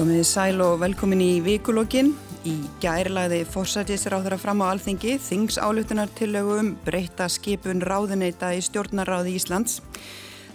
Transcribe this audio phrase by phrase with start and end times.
[0.00, 2.14] Komiði sæl og velkomin í vikulógin.
[2.48, 8.48] Í gærlaði fórsættisir á þeirra fram á alþingi þings áluttunar tillögu um breyta skipun ráðuneita
[8.56, 9.82] í stjórnaráði Íslands.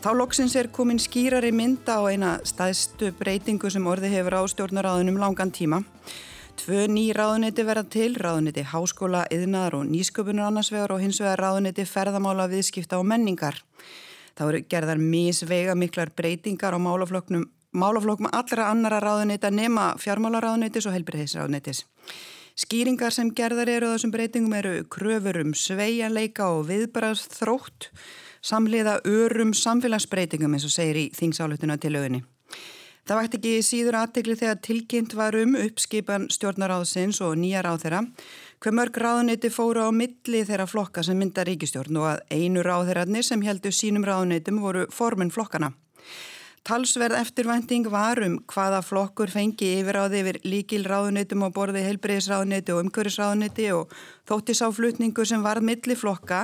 [0.02, 5.21] Þá loksins er komin skýrari mynda á eina staðstu breytingu sem orði hefur á stjórnaráðunum
[5.21, 5.84] langan tíma.
[6.57, 11.46] Tvö ný ráðuneyti verða til, ráðuneyti háskóla, yðnaðar og nýsköpunar annars vegar og hins vegar
[11.46, 13.62] ráðuneyti ferðamála, viðskipta og menningar.
[14.34, 20.95] Það voru gerðar misveiga miklar breytingar á málafloknum málaflokkum allra annara ráðuneyta nema fjármálaráðuneytis og
[20.95, 21.84] helbriðisráðuneytis.
[22.55, 27.90] Skýringar sem gerðar eru á þessum breytingum eru kröfur um sveianleika og viðbærast þrótt,
[28.40, 32.23] samliða örum samfélagsbreytingum eins og segir í þingsálutuna til auðinni.
[33.05, 37.99] Það vært ekki síður aðtegli þegar tilkynnt var um uppskipan stjórnaráðsins og nýja ráð þeirra,
[38.63, 42.87] hver mörg ráðuneyti fóru á milli þeirra flokka sem mynda ríkistjórn og að einu ráð
[42.87, 45.70] þeirrarnir sem heldur sínum ráðuneytum voru formin flokkana.
[46.66, 52.80] Talsverð eftirvænting var um hvaða flokkur fengi yfiráði yfir líkil ráðunitum á borði heilbreyðisráðuniti og
[52.82, 53.91] umhverjusráðuniti og
[54.26, 56.40] þóttisáflutningu sem varð milliflokka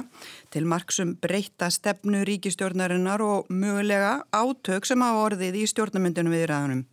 [0.53, 6.83] til marksum breyta stefnu ríkistjórnarinnar og mögulega átök sem hafa orðið í stjórnamyndunum við ræðunum.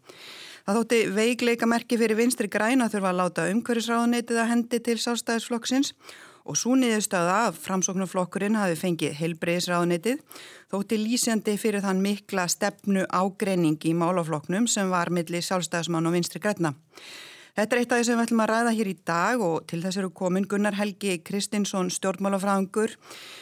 [0.65, 5.93] Það þótti veikleika merki fyrir vinstri græna þurfa að láta umhverjusráðunitið að hendi til sástæðisflokksins
[5.93, 10.23] og svo niðurstöða að framsóknarflokkurinn hafi fengið heilbreyðisráðunitið
[10.73, 16.41] þótti lýsjandi fyrir þann mikla stefnu ágreining í málaflokknum sem var milli sjálfstæðismann og vinstri
[16.41, 16.73] græna.
[17.59, 19.81] Þetta er eitt af því sem við ætlum að ræða hér í dag og til
[19.83, 22.95] þess eru komin Gunnar Helgi Kristinsson stjórnmálafræðingur,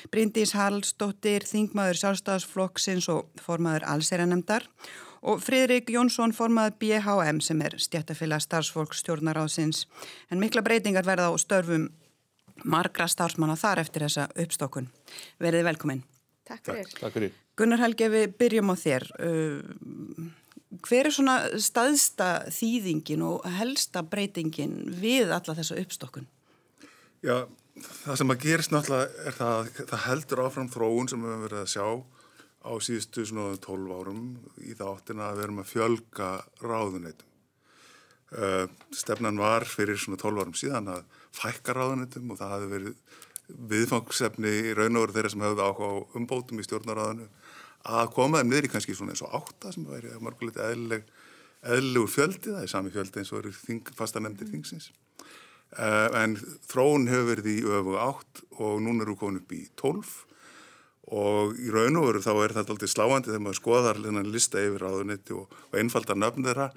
[0.09, 4.65] Bryndís Hallsdóttir, Þingmaður sjálfstæðisflokksins og formaður allseranemdar
[5.27, 9.85] og Fridrik Jónsson formaður BHM sem er stjættafélag starfsfólk stjórnaráðsins
[10.31, 11.91] en mikla breytingar verða á störfum
[12.65, 14.89] margra starfsmanna þar eftir þessa uppstokkun.
[15.43, 16.03] Verðið velkominn.
[16.47, 16.89] Takk fyrir.
[16.89, 17.37] Takk, takk fyrir.
[17.57, 19.07] Gunnar Helgi, við byrjum á þér.
[19.17, 20.33] Uh,
[20.87, 26.27] hver er svona staðsta þýðingin og helsta breytingin við alla þessa uppstokkun?
[27.25, 27.47] Já,
[28.05, 31.47] það sem að gerist náttúrulega er það að það heldur áfram þróun sem við höfum
[31.47, 31.87] verið að sjá
[32.67, 34.23] á síðustu svona 12 árum
[34.61, 36.31] í þáttina að við erum að fjölga
[36.63, 37.33] ráðuneytum.
[38.37, 43.23] Uh, stefnan var fyrir svona 12 árum síðan að fækka ráðuneytum og það hafi verið
[43.71, 47.29] viðfangsefni í raun og veru þeirra sem hefðu áhuga á umbótum í stjórnaráðinu
[47.87, 51.05] að koma þeim niður í kannski svona eins og átta sem væri margulegt eðlileg,
[51.63, 54.91] eðlilegur fjöldi, það er sami fjöldi eins og eru þing, fastanemndir þingsins.
[55.77, 56.37] Uh, en
[56.71, 60.21] þróun hefur verið í öfu átt og núna eru komin upp í tólf
[61.07, 64.83] og í raun og veru þá er þetta alltaf sláandi þegar maður skoðar lista yfir
[64.83, 66.71] ráðunetti og, og einfaldar nöfn þeirra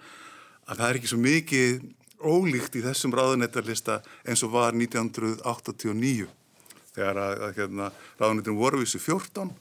[0.70, 1.80] að það er ekki svo mikið
[2.20, 6.28] ólíkt í þessum ráðunettarlista eins og var 1989
[6.96, 9.52] þegar að, að hérna, ráðunetin voru vissu 14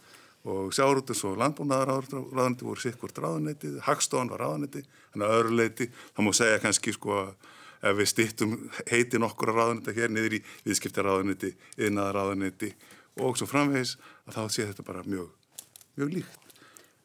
[0.48, 5.88] og sjárutus og landbúnaðar ráðuneti voru sikkurt ráðunetið, Hagstofan var ráðuneti, þannig að öðru leiti,
[6.16, 7.32] það má segja kannski sko að
[7.88, 8.54] ef við stýttum
[8.88, 12.72] heiti nokkura ráðuneta hér niður í viðskiptaráðuneti, yðnaðaráðuneti
[13.22, 13.96] og svo framvegis
[14.26, 15.30] að þá sé þetta bara mjög,
[15.98, 16.47] mjög líkt.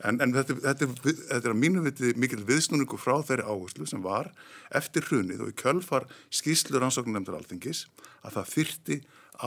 [0.04, 4.02] En, en þetta, þetta, þetta er að mínu viti mikil viðsnúningu frá þeirri áherslu sem
[4.04, 4.32] var
[4.76, 7.86] eftir hrunið og í kjölfar skýslur ansóknum nefndar alþingis
[8.24, 8.98] að það þyrti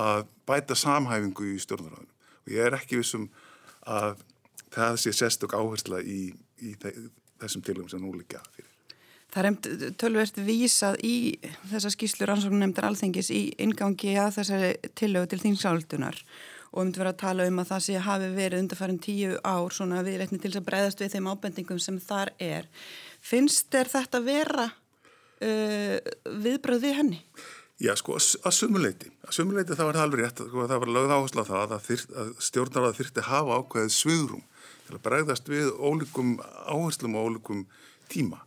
[0.01, 2.13] að bæta samhæfingu í stjórnaráðinu
[2.47, 3.29] og ég er ekki vissum
[3.85, 4.23] að
[4.73, 6.31] það sé sérstök áhersla í,
[6.65, 8.73] í þessum tilum sem nú líka fyrir.
[9.37, 11.17] Það er tölvert vísað í
[11.69, 17.01] þessa skýslur ansóknum nefndar alþingis í ingangi að þessari tillögu til þingsáldunar og um til
[17.01, 20.41] að vera að tala um að það sé hafi verið undarfærin tíu ár svona viðleitni
[20.43, 22.67] til að breyðast við þeim ábendingum sem þar er.
[23.21, 25.97] Finnst er þetta vera uh,
[26.45, 27.23] viðbröð við henni?
[27.77, 29.11] Já, sko, að sumuleiti.
[29.27, 31.91] Að sumuleiti það var alveg rétt, sko, það var lögð áherslu á það að,
[32.23, 34.45] að stjórnarað þyrti hafa ákveðið svögrum
[34.87, 37.67] til að bregðast við ólíkum áherslum og ólíkum
[38.09, 38.41] tíma.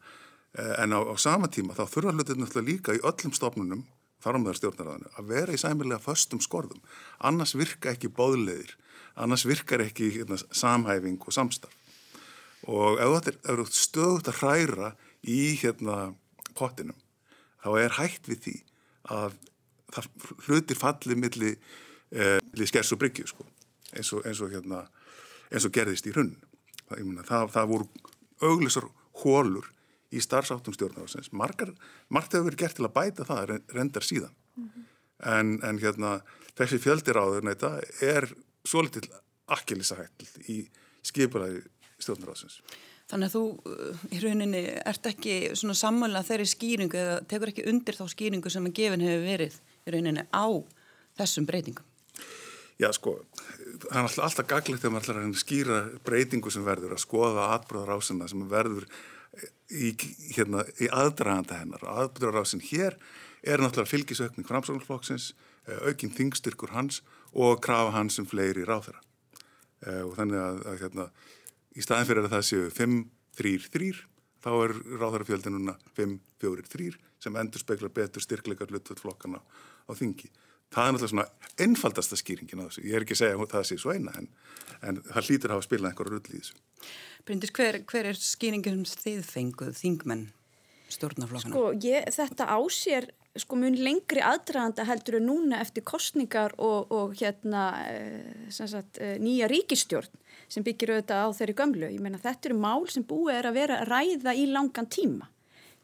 [0.58, 3.84] Eh, en á, á sama tíma þá þurfa hlutir náttúrulega líka í öllum stofnunum,
[4.24, 6.82] þar á meðar stjórnaraðinu, að vera í sæmilega föstum skorðum.
[7.24, 8.76] Annars virka ekki bóðleðir,
[9.20, 11.76] annars virkar ekki hérna, samhæfing og samstarf.
[12.68, 14.90] Og ef þetta er stöðut að hræra
[15.24, 16.14] í hérna,
[16.58, 16.98] pottinum,
[17.64, 18.56] þá er hægt við því
[19.16, 19.38] að
[19.90, 20.10] það
[20.46, 21.56] hlutir fallið milli,
[22.12, 23.48] eh, skers og bryggju sko,
[23.96, 24.84] eins og, eins og, hérna,
[25.50, 26.36] eins og gerðist í hrunn.
[26.90, 27.88] Það, það, það voru
[28.42, 28.88] auglisar
[29.24, 29.72] hólur
[30.10, 31.32] í starfsáttum stjórnarsins.
[31.32, 31.64] Margt
[32.34, 34.36] hefur verið gert til að bæta það, rendar síðan.
[34.56, 34.86] Mm -hmm.
[35.38, 36.22] en, en hérna,
[36.58, 37.50] þessi fjöldiráður
[38.02, 38.30] er
[38.66, 39.08] svo litil
[39.48, 40.70] akkelisahættil í
[41.04, 41.64] skipulæði
[42.00, 42.62] stjórnarsins.
[43.10, 43.44] Þannig að þú
[44.14, 48.66] í rauninni ert ekki svona sammála þeirri skýringu eða tekur ekki undir þá skýringu sem
[48.70, 49.56] að gefin hefur verið
[49.88, 50.46] í rauninni á
[51.18, 51.86] þessum breytingum.
[52.80, 53.18] Já sko,
[53.90, 57.98] það er alltaf, gaglegt þegar maður ætlar að skýra breytingu sem verður, að skoða atbróðar
[57.98, 58.86] ásina sem verður
[59.70, 59.94] í,
[60.36, 61.86] hérna, í aðdraganda hennar.
[61.86, 62.98] Aðdraganda hér
[63.44, 65.34] er náttúrulega fylgisaukning framsáknarflokksins,
[65.68, 67.02] eh, aukinn þingstyrkur hans
[67.34, 69.02] og krafa hans sem um fleiri ráþeira.
[69.86, 71.10] Eh, og þannig að, að hérna,
[71.76, 74.04] í staðin fyrir að það séu 5-3-3
[74.44, 80.30] þá er ráþeirafjöldin núna 5-4-3 sem endur speklar betur styrkleikar hlutvöld flokkana á þingi.
[80.70, 81.28] Það er náttúrulega svona
[81.60, 82.86] einfaldasta skýringin á þessu.
[82.86, 84.28] Ég er ekki að segja að það sé svo eina en,
[84.86, 86.60] en það hlýtur að hafa spilað einhverju rull í þessu.
[87.28, 90.28] Bryndis, hver, hver er skýringin sem þið fenguð, þingmenn
[90.94, 91.56] stjórnaflokkana?
[91.56, 97.14] Sko, ég, þetta ásér sko mun lengri aðdraganda heldur en núna eftir kostningar og, og
[97.20, 97.98] hérna e,
[98.50, 100.10] sagt, e, nýja ríkistjórn
[100.50, 101.92] sem byggir auðvitað á þeirri gömlu.
[101.94, 105.30] Ég meina þetta eru mál sem búið er að vera að ræða í langan tíma.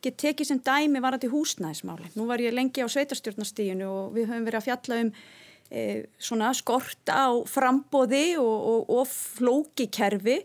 [0.05, 2.11] Get tekið sem dæmi varandi húsnæðismáli.
[2.13, 5.09] Nú var ég lengi á sveitarstjórnastíginu og við höfum verið að fjalla um
[5.71, 5.81] e,
[6.21, 10.43] svona skort á frambóði og, og, og flókikerfi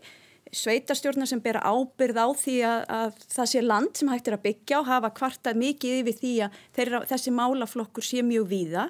[0.51, 4.45] sveitarstjórnar sem bera ábyrð á því að, að það sé land sem hægt er að
[4.49, 8.87] byggja og hafa kvartað mikið yfir því að þeirra, þessi málaflokkur sé mjög víða.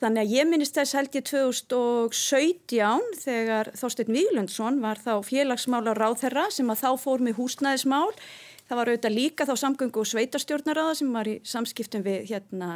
[0.00, 6.46] Þannig að ég minnist þess held ég 2017 þegar Þorstein Víglundsson var þá félagsmála ráðherra
[6.54, 8.08] sem að þá fór með húsnæðismál.
[8.70, 12.68] Það var auðvitað líka þá samgöngu og sveitarstjórnaraða sem var í samskiptum við hérna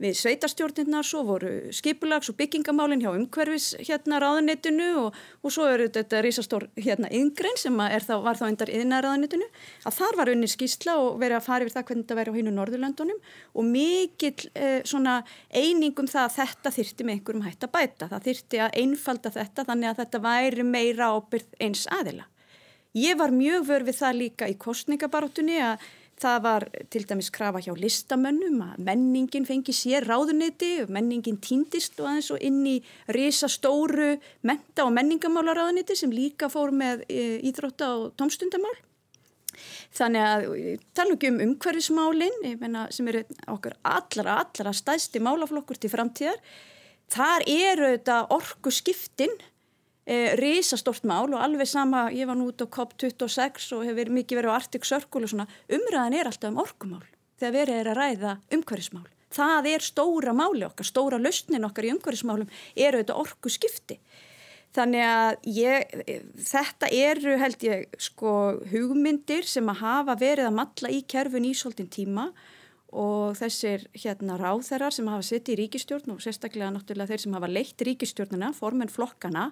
[0.00, 5.90] við sveitarstjórnirna, svo voru skipulags og byggingamálinn hjá umhverfis hérna ráðanitinu og, og svo eru
[5.92, 9.48] þetta risastór hérna yngrein sem þá, var þá endar yðna ráðanitinu
[9.88, 12.38] að þar var unni skýrsla og verið að fara yfir það hvernig þetta væri á
[12.38, 13.22] hínu Norðurlandunum
[13.52, 15.20] og mikill eh, svona
[15.52, 19.68] einingum það að þetta þyrti með einhverjum hætt að bæta, það þyrti að einfalda þetta
[19.68, 22.28] þannig að þetta væri meira ábyrð eins aðila.
[22.98, 25.88] Ég var mjög vörð við það líka í kostningabarátunni að
[26.20, 32.10] Það var til dæmis krafa hjá listamönnum að menningin fengi sér ráðuniti, menningin týndist og
[32.10, 32.74] aðeins og inn í
[33.16, 34.10] risastóru
[34.44, 38.74] menta- og menningamálaráðuniti sem líka fór með e, íþrótta og tómstundamál.
[39.96, 40.44] Þannig að
[40.94, 46.36] tala ekki um umhverfismálinn sem eru okkar allra, allra stæsti málaflokkur til framtíðar.
[47.10, 49.40] Þar eru þetta orgu skiptinn
[50.06, 54.40] e, risastort mál og alveg sama, ég var nú út á COP26 og hefur mikið
[54.40, 57.06] verið á Arctic Circle og svona, umræðan er alltaf um orkumál
[57.40, 59.06] þegar verið er að ræða umhverfismál.
[59.30, 64.00] Það er stóra máli okkar, stóra lausnin okkar í umhverfismálum eru þetta orku skipti.
[64.74, 65.94] Þannig að ég,
[66.46, 68.32] þetta eru held ég sko
[68.70, 72.28] hugmyndir sem að hafa verið að matla í kerfun í svolítinn tíma
[72.90, 77.50] og þessir hérna ráþærar sem hafa sitt í ríkistjórn og sérstaklega náttúrulega þeir sem hafa
[77.50, 79.48] leitt ríkistjórnuna, formen flokkana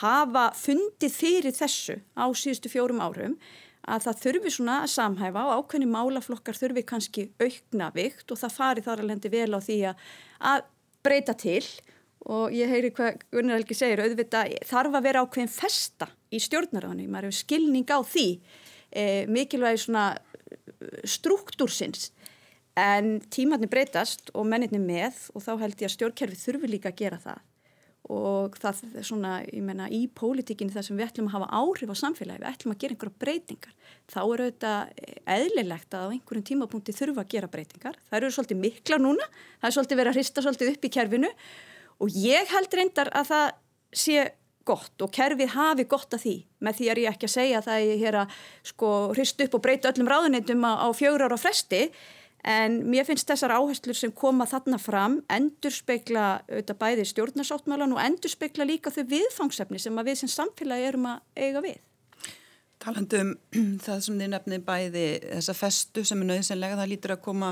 [0.00, 3.36] hafa fundið fyrir þessu á síðustu fjórum árum
[3.86, 8.56] að það þurfi svona að samhæfa og ákveðni málaflokkar þurfi kannski aukna vikt og það
[8.56, 10.06] fari þar alveg vel á því að,
[10.52, 10.64] að
[11.06, 11.62] breyta til.
[12.26, 17.06] Og ég heyri hvað Gunnar Helgi segir auðvitað þarf að vera ákveðin festa í stjórnaráðinu,
[17.06, 18.26] maður hefur skilning á því
[18.90, 20.06] e, mikilvægi svona
[21.06, 22.10] struktúrsins.
[22.76, 26.98] En tímatni breytast og menninni með og þá held ég að stjórnkerfi þurfi líka að
[27.04, 27.44] gera það
[28.12, 31.90] og það er svona, ég menna, í pólitíkinu þar sem við ætlum að hafa áhrif
[31.90, 33.76] á samfélagi, við ætlum að gera einhverja breytingar,
[34.12, 35.02] þá er auðvitað
[35.36, 38.00] eðlilegt að á einhverjum tímapunkti þurfa að gera breytingar.
[38.06, 41.32] Það eru svolítið mikla núna, það er svolítið verið að hrista svolítið upp í kerfinu
[41.96, 43.46] og ég held reyndar að það
[43.96, 44.26] sé
[44.66, 46.36] gott og kerfið hafi gott að því
[46.66, 49.58] með því er ég ekki að segja að það er hér að sko hrist upp
[49.58, 51.84] og breyta öllum ráðunitum á, á fjögur ára fresti
[52.46, 58.02] En mér finnst þessar áherslur sem koma þarna fram endur spekla auðvitað bæði stjórnarsáttmálan og
[58.04, 61.80] endur spekla líka þau viðfangsefni sem við sem samfélagi erum að eiga við.
[62.82, 63.34] Talandum
[63.84, 67.50] það sem þið nefnið bæði þessa festu sem er nöðsynlega, það lítur að koma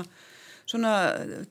[0.65, 0.93] svona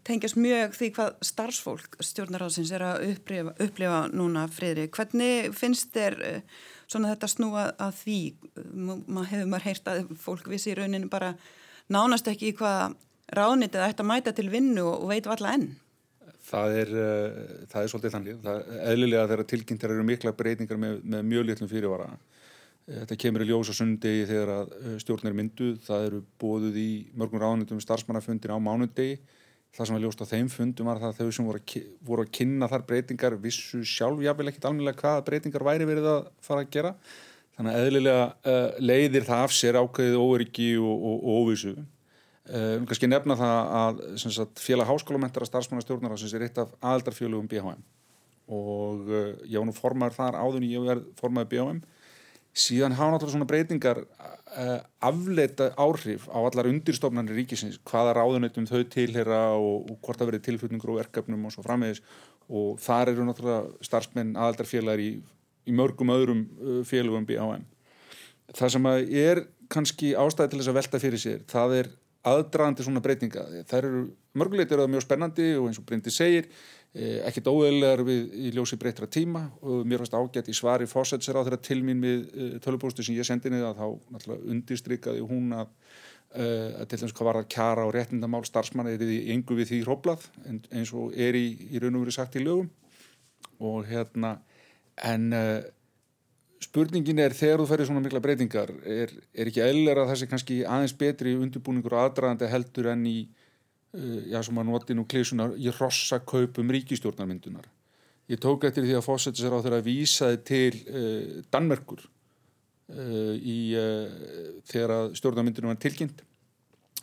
[0.09, 4.89] tengjast mjög því hvað starfsfólk stjórnaráðsins er að upplifa, upplifa núna friðri.
[4.95, 8.21] Hvernig finnst þér eh, svona þetta snúa að því?
[8.73, 11.35] Maður hefur maður heyrt að fólk vissi í rauninu bara
[11.93, 12.97] nánast ekki í hvað
[13.33, 15.71] ráðnitið ætti að mæta til vinnu og veit valla enn?
[16.45, 18.41] Það er, uh, það er svolítið þannig.
[18.45, 22.11] Það er eðlilega þegar tilkynntar eru mikla breytingar með, með mjög litlum fyrirvara.
[22.85, 25.79] Eh, þetta kemur í ljós á sundegi þegar að eh, stjórn er mynduð.
[25.87, 29.17] Það eru bóðuð í mörgum ráðnitum starfsmannafundin á mánundegi.
[29.75, 32.69] Það sem var ljóst á þeim fundum var það að þau sem voru að, kynna
[32.71, 36.93] þar breytingar vissu sjálf jáfnvel ekkit alveg hvaða breytingar væri verið að fara að gera.
[37.57, 41.75] Þannig að eðlilega uh, leiðir það af sér ákveðið óryggi og, og, og óvissu.
[42.45, 47.81] Um, kannski nefna það að sagt, félag háskólamentara starfsmannastjórnar sem er eitt af aðaldarfjölugum BHM
[48.53, 51.81] og uh, ég var nú formaður þar áður en ég verð formaður BHM
[52.53, 54.77] síðan hafa náttúrulega svona breytingar uh,
[55.09, 60.47] afleita áhrif á allar undirstofnarnir ríkisins hvaða ráðuneytum þau tilhera og, og hvort það verið
[60.51, 62.05] tilflutningur og verkefnum og svo framvegis.
[62.53, 65.15] Og þar eru náttúrulega starfsmenn aðaldarfélagar í,
[65.65, 66.45] í mörgum öðrum
[66.85, 67.65] félugum BHM
[68.53, 71.93] það sem er kannski ástæði til þess að velta fyrir sér það er
[72.25, 73.45] aðdraðandi svona breytinga.
[73.69, 74.01] Það eru
[74.41, 78.53] mörgulegt eru það mjög spennandi og eins og Bryndi segir eh, ekkit óeðlegar við í
[78.55, 79.45] ljósi breytra tíma.
[79.63, 83.19] Og mér fannst ágætt í svari fósætsir á þeirra til mín við eh, tölupóstu sem
[83.19, 85.77] ég sendi niður að þá undirstrykkaði hún að,
[86.33, 89.73] eh, að til dæmis hvað var að kjara og réttindamál starfsmanna er í engu við
[89.75, 92.73] því hróplað eins og er í, í raun og verið sagt í lögum.
[93.61, 94.39] Og hérna
[95.05, 95.29] en
[96.65, 100.29] spurningin er þegar þú ferir svona mikla breytingar er, er ekki eðlera að það sé
[100.33, 105.07] kannski aðeins betri undirbúningur og aðdraðandi heldur en í uh, já sem að noti nú
[105.09, 107.69] klísunar í rossakaupum ríkistjórnarmyndunar
[108.31, 113.35] ég tók eftir því að fósætti sér á þeirra að vísaði til uh, Danmerkur uh,
[113.37, 116.25] í uh, þegar stjórnarmyndunum var tilkynnt.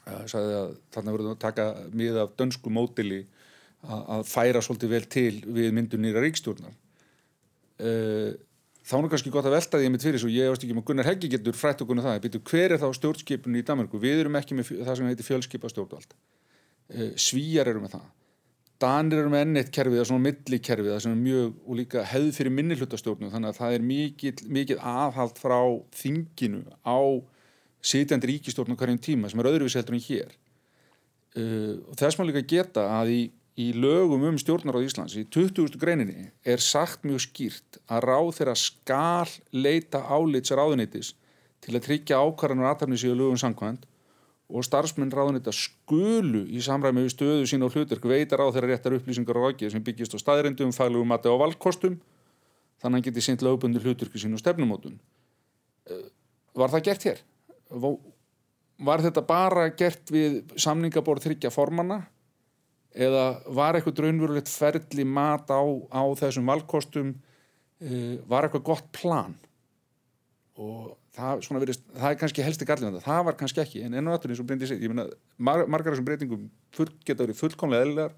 [0.01, 3.19] Það sagði að þarna verður að taka mið af dönsku mótili
[3.85, 8.31] að, færa svolítið vel til við myndunir að ríkstjórnar uh,
[8.81, 10.85] þá er kannski gott að velta því að mitt fyrir svo ég veist ekki að
[10.87, 12.21] Gunnar Heggi getur frætt okkur um það.
[12.23, 15.69] Betur hver er þá stjórnskipun í Danmarku við erum ekki með það sem heitir fjölskipa
[15.71, 18.07] stjórnvald uh, Svíjar eru með það.
[18.81, 22.05] Danir eru með ennett kerfið það er svona millikerfið það sem er mjög og líka
[22.09, 25.59] hefð fyrir minnilhutastjórnu þannig að það er mikið, aðhald frá
[25.99, 26.97] þinginu á
[27.85, 30.33] sitjandi ríkistjórnu hverjum tíma sem er öðruvis heldur en hér.
[31.37, 33.21] Uh, og þess má líka geta að í
[33.59, 35.75] í lögum um stjórnar á Íslands í 20.
[35.79, 41.13] greininni er sagt mjög skýrt að ráð þeirra skal leita álits ráðunitis
[41.61, 43.87] til að tryggja ákvarðan og aðtæfni síðan lögum samkvæmt
[44.51, 48.95] og starfsmenn ráðunita skulu í samræmi við stöðu sín og hlutverk veita ráð þeirra réttar
[48.97, 51.99] upplýsingar og ráðgið sem byggist á staðrindum, faglugum mati og valkostum
[52.81, 54.97] þannig að hann geti sýnt lögbundir hlutverki sín og stefnumótun
[55.91, 56.07] eh,
[56.51, 57.21] Var það gert hér?
[58.81, 62.01] Var þetta bara gert við samningaborð þryggja formanna
[62.91, 69.37] eða var eitthvað raunverulegt ferli mat á, á þessum valkostum uh, var eitthvað gott plan?
[70.59, 74.27] Og það, virðist, það er kannski helsti gallin það var kannski ekki, en enn og
[74.91, 75.07] meina,
[75.37, 78.17] mar margar af þessum breytingum full, geta verið fullkomlega eðlilegar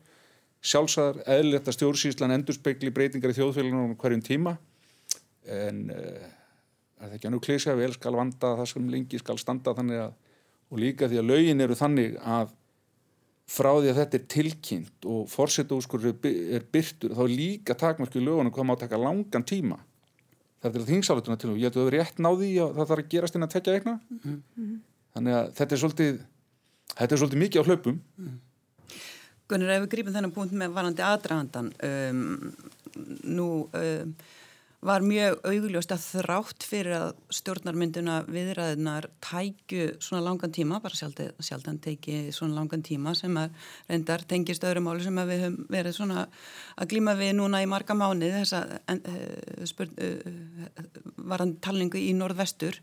[0.64, 4.54] sjálfsæðar, eðlilegt að stjórnsýslan endurspegli breytingar í þjóðfélaginu hverjum tíma.
[5.44, 6.28] En uh,
[6.96, 10.06] það er ekki að nú klísja vel skal vanda það sem lengi skal standa þannig
[10.06, 10.14] að
[10.74, 12.54] og líka því að lögin eru þannig að
[13.54, 18.26] frá því að þetta er tilkynnt og fórsetúskur er byrtur þá er líka takmarki í
[18.26, 19.80] lögunum hvað má taka langan tíma.
[20.64, 23.04] Það er þingsáletuna til og ég held að það er rétt náði að það þarf
[23.04, 24.78] að gerast inn að tekja eitthvað mm -hmm.
[25.16, 26.22] þannig að þetta er svolítið
[26.94, 28.02] þetta er svolítið mikið á hlaupum.
[28.18, 28.40] Mm.
[29.48, 32.54] Gunnar, ef við grípum þennan punkt með varandi aðdragandan um,
[33.28, 34.16] nú um,
[34.84, 41.80] var mjög augljóst að þrátt fyrir að stjórnarmynduna viðræðinar tækju svona langan tíma, bara sjaldan
[41.84, 43.56] teki svona langan tíma sem að
[43.90, 46.26] reyndar tengist öðrum áli sem að við höfum verið svona
[46.76, 50.88] að glíma við núna í marga mánu þess að uh, uh,
[51.32, 52.80] varan talningu í norðvestur.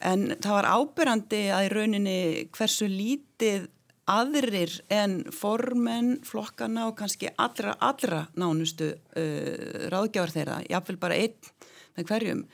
[0.00, 2.18] En það var ábyrrandi að í rauninni
[2.56, 3.68] hversu lítið
[4.10, 11.52] aðrir en formenn, flokkana og kannski allra, allra nánustu uh, ráðgjafar þeirra, jáfnveil bara einn
[11.96, 12.44] með hverjum,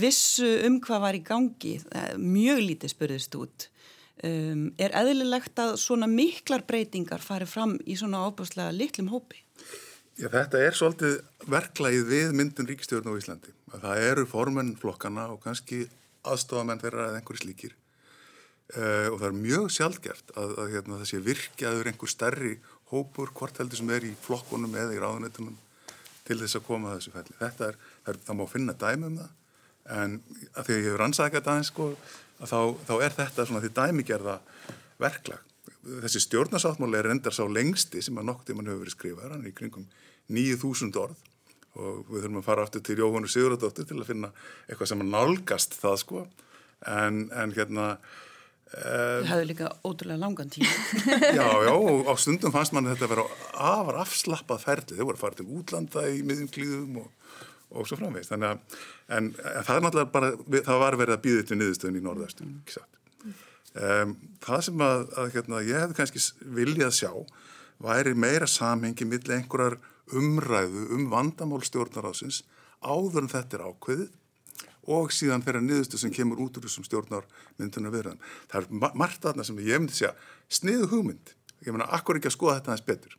[0.00, 1.74] vissu um hvað var í gangi,
[2.18, 3.68] mjög lítið spurðist út.
[4.20, 9.40] Um, er eðlilegt að svona miklar breytingar fari fram í svona ábúrslega litlum hópi?
[10.20, 11.14] Já, þetta er svolítið
[11.48, 13.54] verklægið við myndun ríkistjórn á Íslandi.
[13.72, 15.86] Það eru formenn flokkana og kannski
[16.28, 17.79] aðstofamenn þeirra eða einhverju slíkir
[18.70, 22.52] og það er mjög sjálfgeft að, að hérna, það sé virkjaður einhver stærri
[22.90, 25.58] hópur, hvort heldur sem er í flokkunum eða í ráðunetunum
[26.26, 27.36] til þess að koma að þessu fælli.
[27.40, 29.30] Þetta er, er, það má finna dæmi um það,
[30.00, 30.18] en
[30.54, 31.88] að því að ég hefur rannsakað aðeins sko,
[32.40, 34.36] að þá, þá er þetta svona því dæmigerða
[35.00, 35.48] verklag.
[35.80, 39.50] Þessi stjórnarsáttmáli er endar sá lengsti sem að nokk tíman hefur verið skrifað, hann er
[39.50, 39.86] í kringum
[40.30, 41.26] 9000 orð
[41.80, 44.32] og við þurfum að fara aftur til Jóhannu Sigurðardóttir til að finna
[44.66, 46.24] eitthvað sem að nálgast það sko,
[46.90, 47.86] en, en hérna
[48.70, 50.74] Það hefði líka ótrúlega langan tíma.
[51.38, 53.24] já, já, og á stundum fannst mann þetta að vera
[53.72, 54.98] afar afslappað ferli.
[54.98, 57.08] Þau voru að fara til útlanda í miðjum klíðum og,
[57.74, 58.30] og svo framvegist.
[58.30, 58.78] Þannig að,
[59.18, 60.32] en það er náttúrulega bara,
[60.70, 62.96] það var verið að býða til niðurstöðun í norðastum, ekki satt.
[63.70, 66.22] Um, það sem að, að hérna, ég hefði kannski
[66.58, 67.12] viljað sjá
[67.80, 69.78] væri meira samhengi millir einhverjar
[70.18, 72.42] umræðu um vandamál stjórnarásins
[72.82, 74.10] áður en þetta er ákveðið
[74.90, 77.26] og síðan að niðurstu sem kemur út úr þessum stjórnar
[77.58, 78.20] mynduna viðræðan.
[78.50, 80.14] Það er margt aðna sem ég myndi segja
[80.50, 81.34] sniðu hugmynd.
[81.66, 83.16] Ég meina, akkur ekki að skoða þetta aðeins betur.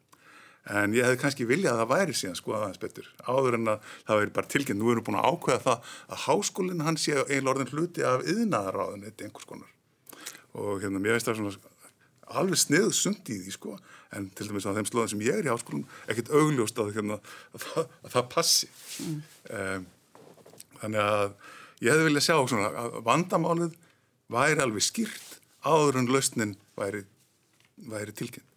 [0.70, 3.08] En ég hefði kannski viljað að það væri síðan skoða aðeins betur.
[3.26, 4.82] Áður en að það væri bara tilkynnt.
[4.82, 8.26] Nú erum við búin að ákveða það að háskólinn hann sé eiginlega orðin hluti af
[8.30, 9.72] yðnaðaráðin eitt einhvers konar.
[10.52, 11.72] Og hérna, mér veist það svona
[12.42, 13.78] alveg sniðu sund í því sko.
[14.16, 17.18] En til dæmis á þeim slóðan sem ég er í háskólum, ekkert augljóst að, hérna,
[17.56, 18.70] að, það, að það passi.
[19.06, 19.22] Mm.
[19.58, 19.86] Um,
[20.82, 21.36] þannig að
[21.82, 23.76] ég hefði viljað sjá svona að vandamálið
[24.32, 27.04] væri alveg skýrt áður en lausnin væri,
[27.90, 28.48] væri tilkynnt.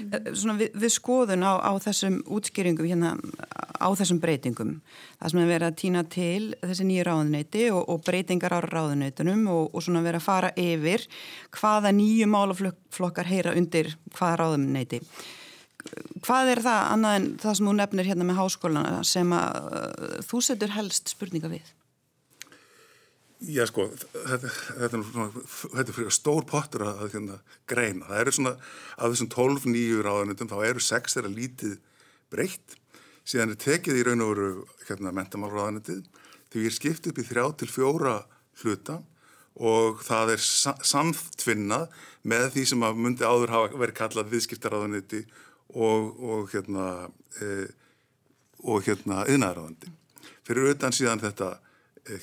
[0.00, 3.16] Eh, svona við, við skoðun á, á þessum útskýringum hérna
[3.76, 4.76] á þessum breytingum
[5.18, 9.42] það sem er verið að týna til þessi nýju ráðuneyti og, og breytingar á ráðuneytunum
[9.52, 11.06] og, og svona verið að fara yfir
[11.58, 15.02] hvaða nýju málaflokkar heyra undir hvaða ráðuneyti
[16.24, 20.16] hvað er það annað en það sem þú nefnir hérna með háskólana sem að uh,
[20.26, 21.74] þú setur helst spurninga við?
[23.44, 24.50] Já sko, þetta,
[24.80, 24.98] þetta,
[25.60, 27.34] þetta er fyrir stór pottur að, hérna,
[27.68, 28.06] greina.
[28.08, 28.52] Það eru svona,
[28.96, 31.74] af þessum 12 nýju ráðanöndum, þá eru 6 þeirra lítið
[32.32, 32.78] breytt.
[33.28, 34.48] Síðan er tekið í raun og veru
[34.86, 36.00] hérna, mentamálráðanöndið.
[36.54, 38.16] Því er skipt upp í þrjá til fjóra
[38.62, 39.02] hluta
[39.56, 41.92] og það er samtvinnað
[42.28, 45.22] með því sem að myndi áður hafa verið kallað viðskiptaráðanöndi
[45.76, 46.88] og, og hérna,
[47.40, 47.68] e,
[48.64, 49.92] og hérna yðnaðaráðandi.
[50.46, 51.56] Fyrir utan síðan þetta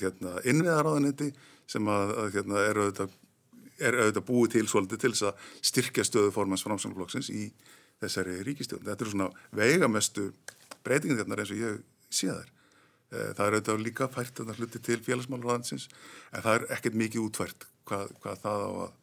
[0.00, 1.30] hérna, innviðaráðaniti
[1.70, 3.14] sem að, að hérna, er, auðvitað,
[3.78, 7.46] er auðvitað búið til svolítið til þess að styrkja stöðu formans framsvonarflokksins í
[8.02, 8.88] þessari ríkistjóðin.
[8.90, 10.26] Þetta eru svona veigamestu
[10.84, 11.80] breytingin þarna eins og ég
[12.12, 12.50] sé þær.
[13.14, 15.88] E, það er auðvitað líka fært að hluti til félagsmálraðansins
[16.32, 18.94] en það er ekkert mikið útvært hvað, hvað það á að,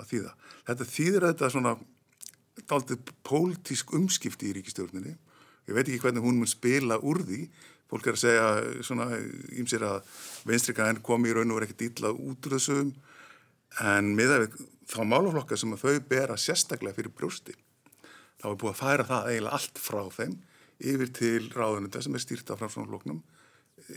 [0.00, 0.36] að þýða.
[0.68, 1.74] Þetta þýðir auðvitað svona
[2.70, 5.16] daldið pólitísk umskipti í ríkistjórninni.
[5.68, 7.44] Ég veit ekki hvernig hún mun spila úr því.
[7.90, 8.50] Fólk er að segja
[8.86, 9.08] svona,
[9.58, 10.12] ímsér að
[10.46, 12.92] venstrikaðin komi í raun og verið ekkert ítla út úr þessum
[13.86, 17.54] en miða við þá málaflokka sem að þau bera sérstaklega fyrir brjósti.
[18.40, 20.36] Þá er búið að færa það eiginlega allt frá þeim
[20.80, 23.20] yfir til ráðunita sem er stýrt af framsvonarfloknum,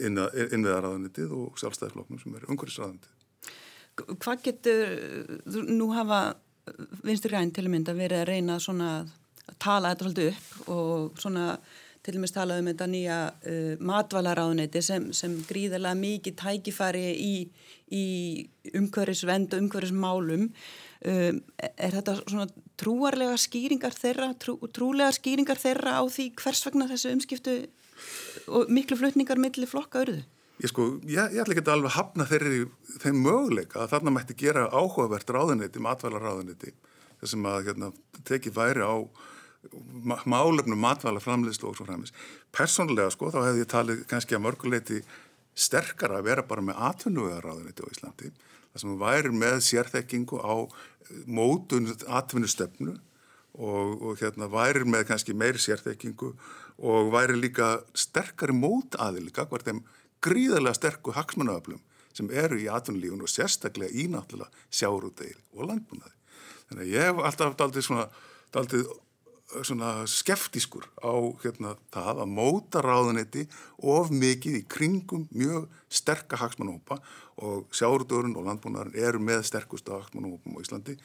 [0.04, 3.20] innviðaráðunitið og sjálfstæðarfloknum sem er umhverfisráðunitið.
[3.94, 4.94] Hvað getur,
[5.70, 6.22] nú hafa
[7.06, 11.20] vinstur græn til að mynda verið að reyna svona að tala þetta svolítið upp og
[11.22, 11.48] svona
[12.04, 17.36] til og meins talaðum þetta nýja uh, matvalaráðneiti sem, sem gríðarlega mikið tækifæri í,
[17.96, 18.06] í
[18.76, 22.48] umhverfisvend og umhverfismálum um, er þetta svona
[22.80, 27.58] trúarlega skýringar þeirra trú, trúlega skýringar þeirra á því hvers vegna þessu umskiptu
[28.52, 30.22] og miklu flutningar millir flokka auðru?
[30.62, 32.66] Ég sko, ég, ég ætla ekki að alveg hafna þeirri
[33.02, 36.76] þeim möguleika að þarna mætti gera áhugavert ráðuniti, matvæla ráðuniti
[37.24, 37.90] þessum að hérna,
[38.28, 38.96] tekið væri á
[40.28, 42.14] málefnum matvæla framleiðslu og svo framins.
[42.56, 45.00] Personlega sko, þá hefði ég talið kannski að mörguleiti
[45.54, 48.34] sterkara að vera bara með atvinnuvegaráðuniti á Íslandi
[48.74, 50.56] þar sem væri með sérþekkingu á
[51.30, 52.96] mótun atvinnustöfnu
[53.54, 56.32] og, og hérna væri með kannski meiri sérþekkingu
[56.84, 59.84] og væri líka sterkari mótaðilika hvert þeim
[60.26, 61.82] gríðarlega sterku hagsmunnaöflum
[62.14, 66.14] sem eru í atvinnulífun og sérstaklega í náttúrulega sjárútegil og landbúnaði.
[66.70, 68.06] Þannig að ég hef alltaf daldið svona,
[68.54, 68.90] daldið
[69.62, 71.14] svona skeftískur á
[71.44, 73.46] hérna, það að móta ráðunetti
[73.78, 77.00] of mikið í kringum mjög sterka hagsmannahópa
[77.44, 80.98] og sjárútegurinn og landbúnaðurinn eru með sterkustu hagsmannahópum á Íslandi.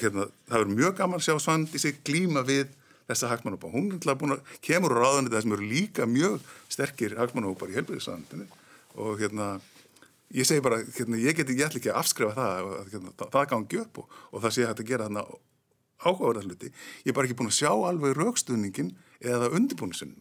[0.00, 2.72] Hérna, það er mjög gaman að sjá svandi sig glíma við
[3.08, 3.70] þessa hagsmannhópa.
[3.74, 7.78] Hún er búin að kemur á ráðanir það sem eru líka mjög sterkir hagsmannhópar í
[7.78, 8.48] helbriðsvæðandinu
[9.04, 9.54] og hérna
[10.34, 13.80] ég segi bara, hérna, ég get ekki ekki að afskrifa það að hérna, það gangi
[13.82, 15.24] upp og, og það sé hægt að gera þarna
[16.02, 16.72] áhugaverðar hluti.
[17.04, 20.20] Ég er bara ekki búin að sjá alveg raukstuðningin eða undirbúinsunum.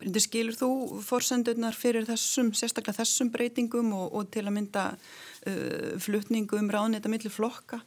[0.00, 0.70] Bryndi, skilur þú
[1.06, 7.32] fórsendurnar fyrir þessum, sérstaklega þessum breytingum og, og til að mynda uh, flutningum ráðnita millir
[7.32, 7.80] flokka?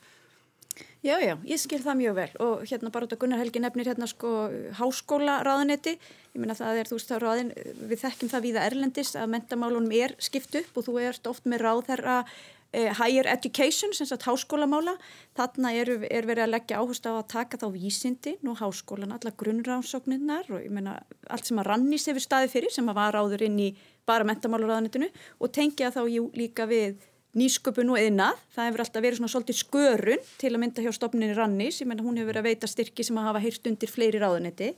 [1.06, 4.08] Já, já, ég skil það mjög vel og hérna bara þetta Gunnar Helgi nefnir hérna
[4.10, 4.32] sko
[4.78, 5.94] háskóla ráðanetti,
[6.34, 7.52] ég minna það er þú veist það ráðin,
[7.92, 11.64] við þekkjum það viða Erlendis að mentamálunum er skipt upp og þú ert oft með
[11.64, 12.36] ráð þeirra eh,
[12.74, 14.98] higher education, sem sagt háskólamála
[15.38, 19.34] þarna er, er verið að leggja áherslu á að taka þá vísindi, nú háskólan alla
[19.40, 20.98] grunnránsóknirnar og ég minna
[21.32, 23.70] allt sem að rannis hefur staði fyrir sem að var áður inn í
[24.08, 26.04] bara mentamálaráðanetinu og tengja þá
[26.36, 26.98] líka við
[27.38, 28.42] nýsköpun og eðnað.
[28.56, 31.82] Það hefur alltaf verið svona svolítið skörun til að mynda hjá stopninni Rannis.
[31.84, 34.74] Ég menna hún hefur verið að veita styrki sem að hafa hýrt undir fleiri ráðunetti.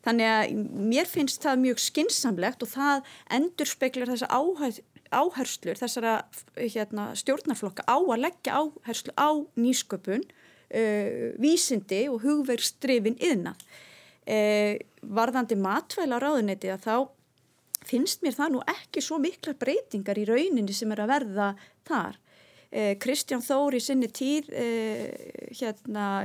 [0.00, 0.52] Þannig að
[0.90, 4.30] mér finnst það mjög skinsamlegt og það endur speklar þessa
[5.10, 6.16] áherslur, þessara
[6.56, 13.64] hérna, stjórnarflokka á að leggja áherslu á nýsköpun, uh, vísindi og hugverkstrifin yðnað.
[14.30, 16.96] Uh, varðandi matvæla ráðunetti að þá
[17.88, 21.52] finnst mér það nú ekki svo mikla breytingar í rauninni sem er að verða
[21.88, 22.18] þar.
[22.70, 25.10] Eh, Kristján Þóri sinni tíð eh,
[25.58, 26.22] hérna,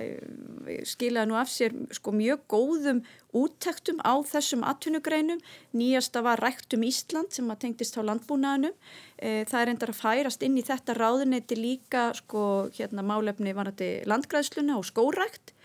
[0.85, 2.99] skilaði nú af sér sko, mjög góðum
[3.35, 5.41] úttektum á þessum atvinnugreinum.
[5.73, 8.77] Nýjasta var ræktum Ísland sem að tengdist á landbúnaðanum.
[9.17, 13.91] Eh, það er endar að færast inn í þetta ráðuneyti líka sko, hérna, málefni varandi
[14.05, 15.55] landgræðsluna og skórækt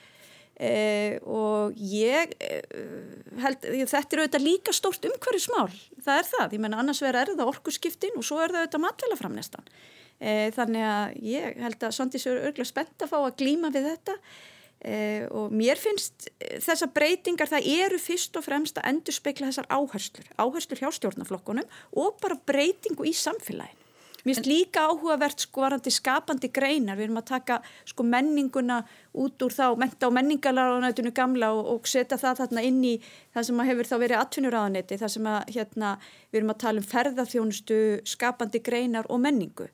[0.60, 2.60] Eh, og ég eh,
[3.40, 5.70] held, þetta er auðvitað líka stórt umhverjusmál,
[6.04, 9.70] það er það, ég menna annars verður það orkuskiptin og svo er það auðvitað matvælaframnestan.
[10.20, 13.86] Eh, þannig að ég held að Sondis eru örgulega spennt að fá að glíma við
[13.88, 14.16] þetta
[14.84, 16.28] eh, og mér finnst
[16.60, 21.78] þessar breytingar, það eru fyrst og fremst að endur spekla þessar áherslur, áherslur hjá stjórnaflokkunum
[22.04, 23.80] og bara breytingu í samfélagin.
[24.20, 27.56] Mér finnst líka áhugavert sko varandi skapandi greinar, við erum að taka
[27.88, 28.82] sko menninguna
[29.16, 32.94] út úr þá, menta á menningalaránættinu gamla og, og setja það þarna inn í
[33.32, 35.94] það sem hefur þá verið atvinnuráðanetti, það sem að hérna
[36.28, 37.78] við erum að tala um ferðarþjónustu,
[38.12, 39.70] skapandi greinar og menningu.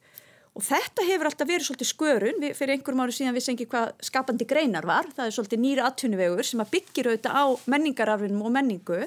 [0.56, 3.90] Og þetta hefur alltaf verið svolítið skörun, við, fyrir einhverjum áru síðan vissi ekki hvað
[4.08, 8.54] skapandi greinar var, það er svolítið nýra atvinnuvegur sem að byggir auðvitað á menningarafrinum og
[8.54, 9.02] menningu.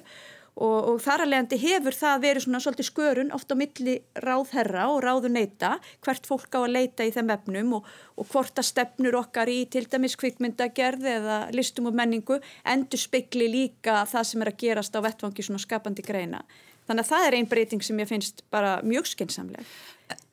[0.59, 4.89] Og, og þar að leiðandi hefur það verið svona svolítið skörun oft á milli ráðherra
[4.91, 5.69] og ráðuneita
[6.03, 7.87] hvert fólk á að leita í þeim efnum og,
[8.19, 13.47] og hvort að stefnur okkar í til dæmis kvikmyndagerð eða listum og menningu endur spekli
[13.49, 16.43] líka það sem er að gerast á vettvangi svona skapandi greina.
[16.89, 19.73] Þannig að það er einn breyting sem ég finnst bara mjög skynnsamleg.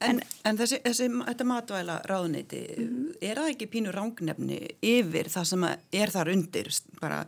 [0.01, 3.17] En, en þessi, þessi, þetta matvæla ráðneiti, mm -hmm.
[3.21, 7.19] er það ekki pínu rángnefni yfir það sem er þar undir bara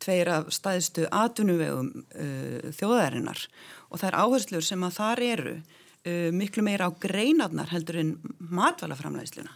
[0.00, 3.42] tveir af staðistu atunuvegum uh, þjóðarinnar
[3.90, 8.14] og það er áherslur sem að þar eru uh, miklu meira á greinarnar heldur en
[8.38, 9.52] matvælaframlæðisluna.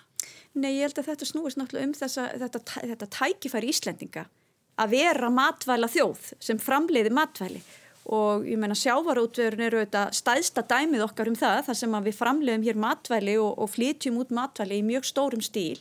[0.55, 2.61] Nei, ég held að þetta snúist náttúrulega um þessa, þetta,
[2.93, 4.29] þetta tækifæri Íslendinga
[4.79, 7.63] að vera matvæla þjóð sem framleiði matvæli
[8.05, 12.67] og ég menna sjávarútverðin eru þetta staðsta dæmið okkar um það þar sem við framleiðum
[12.67, 15.79] hér matvæli og, og flytjum út matvæli í mjög stórum stíl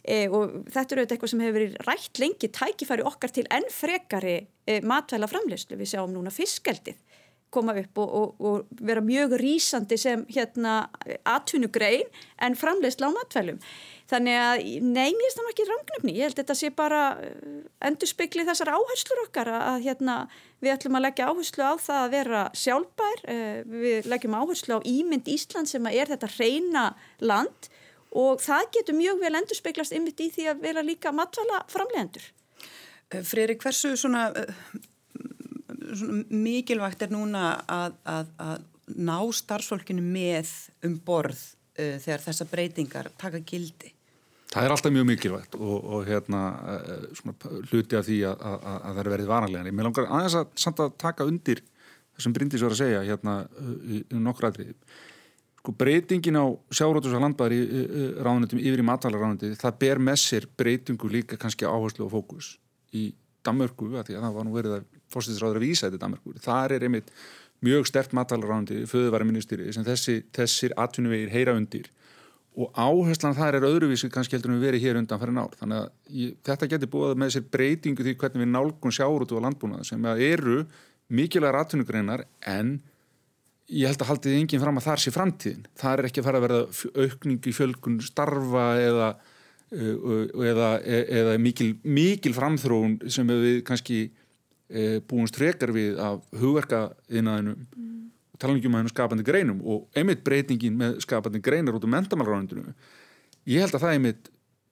[0.00, 4.38] e, og þetta eru eitthvað sem hefur verið rætt lengi tækifæri okkar til enn frekari
[4.64, 5.76] e, matvæla framleyslu.
[5.76, 6.96] Við sjáum núna fiskaldið
[7.50, 10.84] koma upp og, og, og vera mjög rýsandi sem hérna
[11.28, 12.06] atvinnugrein
[12.42, 13.58] en framleysla á matvælum.
[14.10, 14.62] Þannig að,
[15.20, 16.14] finnst það ekki rangnefni.
[16.16, 17.28] Ég held að þetta sé bara e,
[17.86, 20.16] endur spekli þessar áherslur okkar að hérna
[20.62, 23.22] við ætlum að leggja áherslu á það að vera sjálfbær.
[23.22, 23.36] E,
[23.70, 26.88] við leggjum áherslu á ímynd Ísland sem er þetta reyna
[27.22, 27.70] land
[28.10, 32.24] og það getur mjög vel endur speiklast ymmit í því að vera líka matvala framlegendur.
[33.10, 34.28] Eh, Freyri, hversu eh, svona
[36.30, 40.52] mikilvægt er núna að, að, að ná starfsfólkinu með
[40.86, 43.94] um borð uh, þegar þessa breytingar taka gildi?
[44.50, 46.40] Það er alltaf mjög mikilvægt og, og hérna,
[47.14, 47.36] svona,
[47.70, 49.74] hluti af því að, að það er verið varanlega.
[49.78, 53.36] Mér langar aðeins að samt að taka undir það sem Bryndis var að segja hérna
[53.86, 54.74] í, í nokkru aðriði
[55.60, 57.60] sko breytingin á sjárótus og landbæri
[58.24, 62.54] ráðunitum yfir í matvælaráðuniti það ber með sér breytingu líka kannski áherslu og fókus
[62.96, 63.10] í
[63.44, 66.86] Danmörku, að að það var nú verið að fórstinsráður að vísa þetta Danmörku, þar er
[66.86, 67.14] einmitt
[67.64, 71.90] mjög stert matvælaráðundi, föðuværi ministeri sem þessi, þessir atvinnuvegir heyra undir.
[72.60, 75.82] Og áherslan þar er öðruvísi kannski heldur en við verið hér undan fyrir nár þannig
[75.84, 79.84] að ég, þetta getur búið með sér breytingu því hvernig við nálgun sjárótu og landbúnað
[79.86, 80.56] sem eru
[81.14, 82.78] mikilvægar atvinnugreinar en
[83.70, 85.66] ég held að haldið enginn fram að þar sé framtíðin.
[85.78, 89.10] Það er ekki að fara að verða aukning í fjölkun starfa eða,
[89.70, 90.70] eða,
[91.20, 94.00] eða mikil, mikil framþróun sem við kannski
[94.70, 98.02] e, búumst frekar við af hugverkaðinaðinu mm.
[98.34, 101.88] og tala ekki um að skapandi greinum og einmitt breytingin með skapandi greinar út á
[101.88, 102.74] um mentamálránundinu
[103.50, 104.30] ég held að það einmitt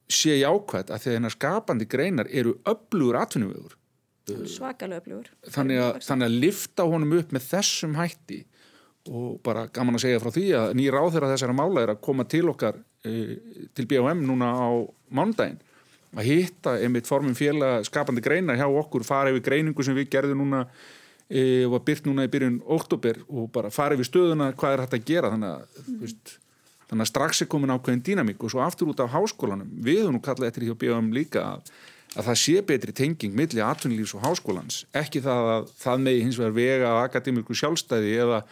[0.09, 3.77] sé jákvæmt að þegar skapandi greinar eru öflugur atvinnuvegur
[4.49, 8.43] svakalega öflugur þannig að, þannig að lifta honum upp með þessum hætti
[9.09, 12.27] og bara gaman að segja frá því að nýra áþeira þessara mála er að koma
[12.29, 13.13] til okkar e,
[13.77, 14.69] til BHM núna á
[15.15, 15.61] mándaginn
[16.17, 20.45] að hitta einmitt formum félag skapandi greina hjá okkur, fara yfir greiningu sem við gerðum
[20.45, 20.63] núna
[21.29, 24.85] e, og var byrt núna í byrjun oktober og bara fara yfir stöðuna hvað er
[24.85, 25.33] hægt að gera?
[25.35, 26.01] Þannig að, mm.
[26.05, 26.33] veist,
[26.89, 29.69] þannig að strax er komin ákveðin dýnamík og svo aftur út af háskólanum.
[29.85, 31.77] Við höfum nú kallað eftir hjá BHM líka að,
[32.17, 36.41] að það sé betri tenging milli atvinnlífs og háskólans, ekki það að það megi hins
[36.41, 38.43] vegar vega akademiku sjálfstæði eða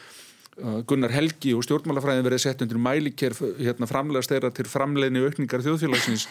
[0.88, 6.24] Gunnar Helgi og stjórnmálafræðin verið sett undir mæliker hérna, framlegast þeirra til framleginni aukningar þjóðfélagsins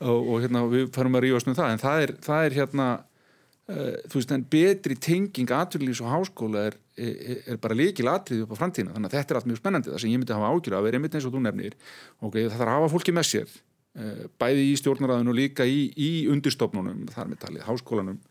[0.00, 1.74] og, og hérna, við farum að rífast um það.
[1.74, 6.66] En það er, það er hérna uh, þú veist, en betri tenging aturlýs og háskóla
[6.70, 9.62] er, er, er bara líkil atrið upp á framtíðina, þannig að þetta er allt mjög
[9.62, 9.94] spennandi.
[9.94, 11.80] Það sem ég myndi hafa ágjörða að vera einmitt eins og þú nefnir.
[12.20, 15.82] Okay, það þarf að hafa fólki með sér uh, bæði í stjórnaræðinu og líka í,
[15.94, 18.22] í undirstofnunum, þar með talið, háskólanum.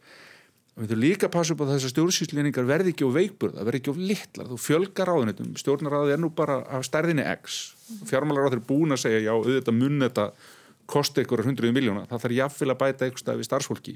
[0.77, 3.63] Og við þurfum líka að passa upp á þess að stjórnsýslinningar verði ekki á veikburða,
[3.65, 4.49] verði ekki á litlar.
[4.51, 7.55] Þú fjölgar ráðunitum, stjórnaráði er nú bara af stærðinni X,
[8.05, 10.27] fjármálaráður er búin að segja já, auðvitað mun þetta
[10.89, 13.95] kosti einhverjar hundruði miljóna, það þarf jáfnvel að bæta eitthvað við starfsfólki.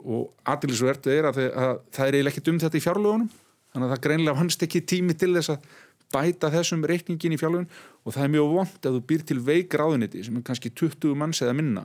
[0.00, 3.30] Og aðlýsvertu er að, að það er eiginlega ekkit um þetta í fjárlögunum,
[3.70, 5.70] þannig að það greinlega vannst ekki tími til þess að
[6.10, 7.68] bæta þessum reikningin í fjárlögun
[8.04, 11.18] og það er mjög vond að þú býr til veik ráðuniti sem er kannski 20
[11.18, 11.84] manns eða minna.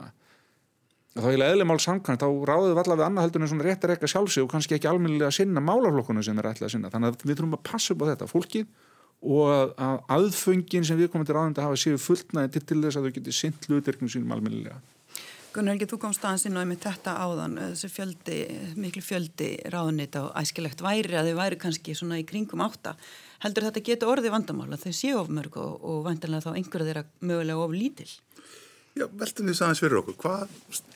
[1.16, 4.10] Þá heila eðlemál samkvæmt, þá ráðum við allavega annað heldur en svona rétt að rekka
[4.10, 6.90] sjálfsig og kannski ekki almennilega sinna málaflokkunum sem er ætlað að sinna.
[6.92, 8.28] Þannig að við þurfum að passa upp á þetta.
[8.28, 8.66] Fólkið
[9.22, 13.08] og að aðföngin sem við komum til ráðandi að hafa séu fullnaði til, þess að
[13.08, 14.78] þau geti sint hlutverknum sínum almennilega.
[15.56, 18.40] Gunnar Helgi, þú komst aðeins inn á með þetta áðan, þessi fjöldi,
[18.76, 22.92] miklu fjöldi ráðunita og æskilegt væri að þau væri kannski svona í kringum átta.
[23.40, 27.04] Heldur þetta geta orði vandamála, þau séu of mörg og, og vantanlega þá einhverja þeirra
[27.24, 28.10] mögulega of lítil?
[28.96, 30.14] Já, veltum við aðeins fyrir okkur.
[30.22, 30.52] Hvað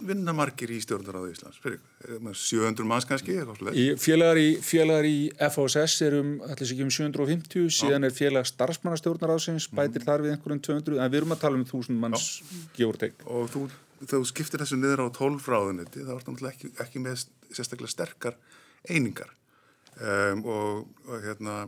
[0.08, 1.58] vinna margir í stjórnaráðu Íslands?
[1.60, 3.34] Fyrir, 700 manns kannski?
[4.00, 5.18] Félagar, í, félagar í
[5.52, 10.06] FOSS er um, um 750, síðan er félag starfsmannastjórnaráðsins, bætir mm.
[10.06, 12.30] þar við einhverjum 200, en við erum að tala um 1000 manns
[12.78, 13.20] gefur teik.
[13.28, 13.66] Og þú,
[14.14, 18.40] þú skiptir þessu niður á 12 ráðuniti, það náttúrulega ekki, ekki með sérstaklega sterkar
[18.88, 19.36] einingar.
[20.00, 21.60] Um, og, og hérna,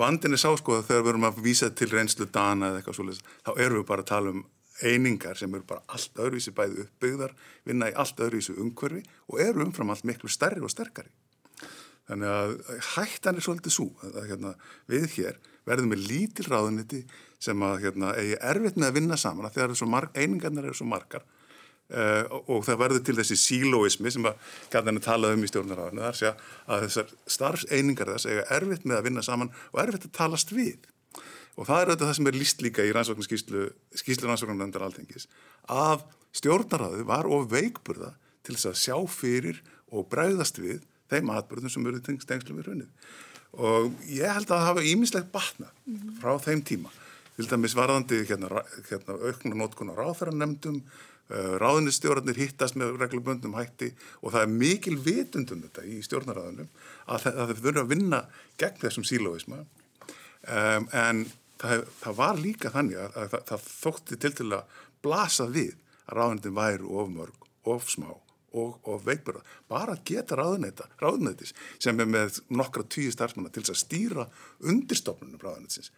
[0.00, 3.54] vandin er sáskoða þegar við erum að vísa til reynslu dana eða eitthvað svolítið, þá
[3.58, 4.44] erum við bara að tala um
[4.82, 7.34] einingar sem eru bara allt öðruvísi bæði uppbyggðar,
[7.68, 11.12] vinna í allt öðruvísi umhverfi og eru umfram allt miklu stærri og sterkari.
[12.08, 12.56] Þannig að
[12.94, 14.56] hættan er svolítið svo að, að hérna,
[14.90, 17.04] við hér verðum með lítil ráðuniti
[17.40, 21.24] sem að hérna, eigi erfitt með að vinna saman að þegar einingarnar eru svo margar
[21.92, 26.04] uh, og það verður til þessi sílóismi sem að gæðan er talað um í stjórnaráðinu
[26.04, 30.16] þar sé að þessar starfseiningar þess eiga erfitt með að vinna saman og erfitt að
[30.18, 30.90] talast við.
[31.54, 32.92] Og það er auðvitað það sem er líst líka í
[33.94, 35.28] skýslu rannsóknum nefndar alþengis
[35.70, 36.02] að
[36.34, 38.14] stjórnaráðu var of veikburða
[38.44, 39.60] til þess að sjá fyrir
[39.94, 42.90] og bræðast við þeim atbyrðum sem eru tengslu við raunnið.
[43.54, 46.20] Og ég held að það hafa ímislegt batna mm -hmm.
[46.20, 46.90] frá þeim tíma.
[47.36, 50.82] Til dæmis varðandi hérna, hérna, auknar nótkunar ráþæranemdum,
[51.30, 56.68] uh, ráðinistjórnarnir hittast með regluböndum hætti og það er mikil vitundum þetta í stjórnaráðunum
[57.06, 58.20] að, að þau þurfa að vinna
[58.58, 59.64] gegn þessum sílóisma.
[60.44, 61.26] Um, en
[61.62, 65.74] það, það var líka þannig að, að, að það þótti til til að blasa við
[66.04, 68.10] að ráðnættin væri of mörg, of smá
[68.54, 69.42] og, og veikbara.
[69.70, 74.26] Bara geta ráðnættis sem er með nokkra tíu starfsmanna til að stýra
[74.62, 75.92] undirstofnunum ráðnættisins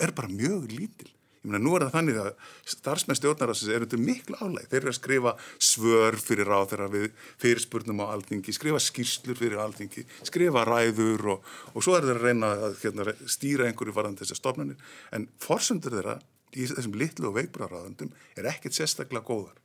[0.00, 1.10] er bara mjög lítil.
[1.40, 2.26] Ég meina, nú er það þannig að
[2.68, 4.66] starfsmenn stjórnarásins eru undir miklu álæg.
[4.68, 7.06] Þeir eru að skrifa svör fyrir ráð þeirra við
[7.40, 12.26] fyrirspurnum á aldingi, skrifa skýrslur fyrir aldingi, skrifa ræður og, og svo er þeir að
[12.28, 14.84] reyna að hérna, stýra einhverju varðan þessar stofnarnir.
[15.16, 16.18] En forsöndur þeirra
[16.52, 19.56] í þessum litlu og veikbraráðundum er ekkert sérstaklega góðar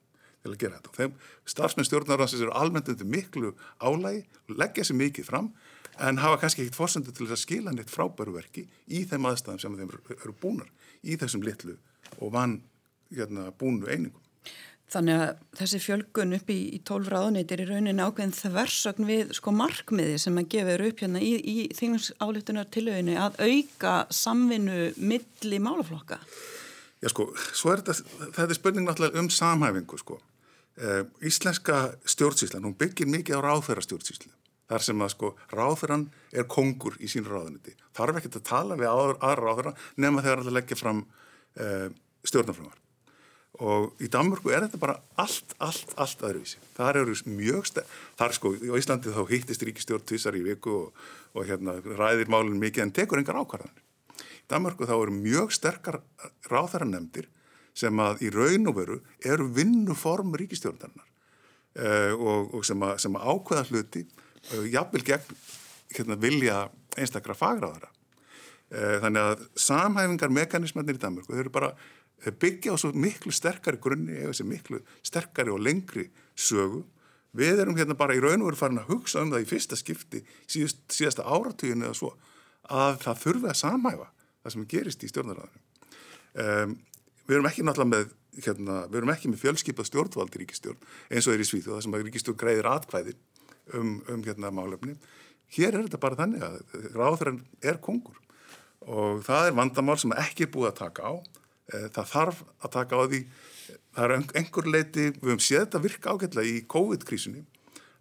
[0.45, 1.11] til að gera þetta.
[1.51, 3.51] Starfsmenn stjórnarásins eru almennt undir miklu
[3.83, 4.23] álægi,
[4.55, 5.51] leggja sér mikið fram
[5.99, 9.95] en hafa kannski ekkert forsöndur til að skila neitt frábæruverki í þeim aðstæðum sem þeim
[10.21, 10.71] eru búnar
[11.05, 11.77] í þessum litlu
[12.19, 12.59] og vann
[13.13, 14.21] hérna, búnu einingum.
[14.93, 19.53] Þannig að þessi fjölgun upp í, í tólf ráðneitir í rauninni ákveðin þversögn við sko
[19.55, 25.59] markmiði sem að gefa upp hérna í, í þingums álítunar tilauðinu að auka samvinnu milli
[25.63, 26.19] málaflokka.
[27.01, 27.97] Já sko, svo er þetta,
[28.37, 30.21] þetta er spurning náttúrulega um samhæfingu sko.
[30.75, 34.31] Uh, íslenska stjórnsýslan, hún byggir mikið á ráðferra stjórnsýslu.
[34.65, 37.75] Þar sem að sko ráðferðan er kongur í sín ráðuniti.
[37.93, 41.87] Þarf ekki að tala við aðra ráðferða nema þegar það leggja fram uh,
[42.25, 42.81] stjórnarfrömmar.
[43.63, 46.57] Og í Danmörku er þetta bara allt, allt, allt öðruvísi.
[46.75, 50.73] Það eru mjög stefn, það er sko, á Íslandi þá hittist ríkistjórn tvísar í viku
[50.79, 51.05] og,
[51.37, 53.85] og hérna ræðir málun mikið en tekur engar ákvarðanir.
[54.17, 56.01] Í Danmörku þá eru mjög sterkar
[56.49, 57.29] ráðferðarnemdir
[57.77, 63.15] sem að í raun og veru eru vinnuform ríkistjórnarnar uh, og, og sem að, sem
[63.15, 64.24] að ákveða hluti Eh,
[64.71, 65.37] jafnvel gegn
[65.95, 66.63] hérna, vilja
[66.97, 67.91] einstakra fagráðara.
[68.73, 71.71] Eh, þannig að samhæfingar mekanismannir í Danmark, þau eru bara
[72.23, 76.83] þau byggja á svo miklu sterkari grunni eða þessi miklu sterkari og lengri sögu.
[77.35, 79.77] Við erum hérna bara í raun og veru farin að hugsa um það í fyrsta
[79.77, 82.13] skipti síðast, síðasta áratugin eða svo
[82.71, 84.07] að það þurfi að samhæfa
[84.41, 85.63] það sem gerist í stjórnaræðinu.
[86.35, 86.77] Um,
[87.27, 88.13] við erum ekki náttúrulega með
[88.45, 91.85] hérna, við erum ekki með fjölskipað stjórnvald í ríkistjórn eins og er í Svíþjóð, það
[91.85, 93.15] sem að ríkistjórn greiðir atkvæði
[93.73, 94.95] um, um hérna málefni.
[95.55, 98.21] Hér er þetta bara þannig að ráðurinn er kongur
[98.85, 101.13] og það er vandamál sem ekki er búið að taka á.
[101.73, 103.19] Eh, það þarf að taka á því,
[103.95, 107.45] það er einhver leiti, við höfum séð þetta virka ágætlega í COVID-krísunni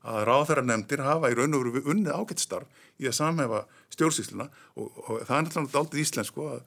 [0.04, 3.62] að ráðherra nefndir hafa í raun og veru unnið ágættstarf í að samhefa
[3.94, 6.66] stjórnsýsluna og, og það er náttúrulega aldrei íslensku að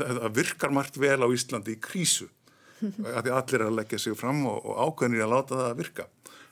[0.00, 2.28] það virkar margt vel á Íslandi í krísu
[3.14, 5.80] að því allir er að leggja sig fram og, og ákveðnir að láta það að
[5.82, 6.08] virka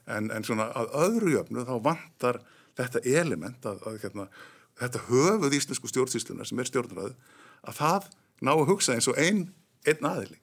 [0.07, 2.41] en, en svona að öðru jöfnu þá vantar
[2.79, 4.29] þetta element að, að hérna,
[4.81, 7.17] þetta höfuð íslensku stjórnsýslunar sem er stjórnræðu
[7.62, 8.09] að það
[8.43, 9.51] ná að hugsa eins og einn
[9.87, 10.38] ein aðili.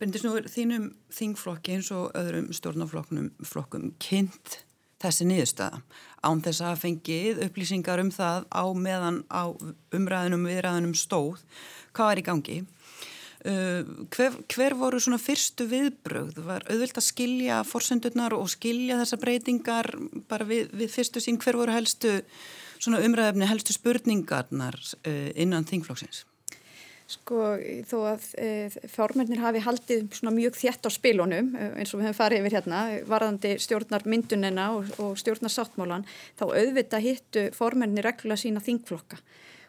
[0.00, 4.60] Bendis nú er þínum þingflokki eins og öðrum stjórnaflokkum kynnt
[5.04, 5.82] þessi niðurstaða
[6.24, 9.52] án þess að fengið upplýsingar um það á meðan á
[9.94, 11.44] umræðunum viðræðunum stóð
[11.92, 12.83] hvað er í gangi Uh,
[13.44, 16.38] hver, hver voru svona fyrstu viðbröð?
[16.46, 19.90] Var auðvilt að skilja forsendurnar og skilja þessa breytingar
[20.30, 21.40] bara við, við fyrstu sín?
[21.42, 22.20] Hver voru helstu
[22.88, 26.24] umræðefni, helstu spurningarnar uh, innan þingflóksins?
[27.04, 28.50] Sko þó að e,
[28.88, 32.78] fjármennir hafi haldið mjög þjætt á spilunum eins og við höfum farið yfir hérna
[33.10, 36.06] varðandi stjórnar myndunina og, og stjórnar sáttmálan
[36.40, 39.20] þá auðvita hittu formennir reglulega sína þingflokka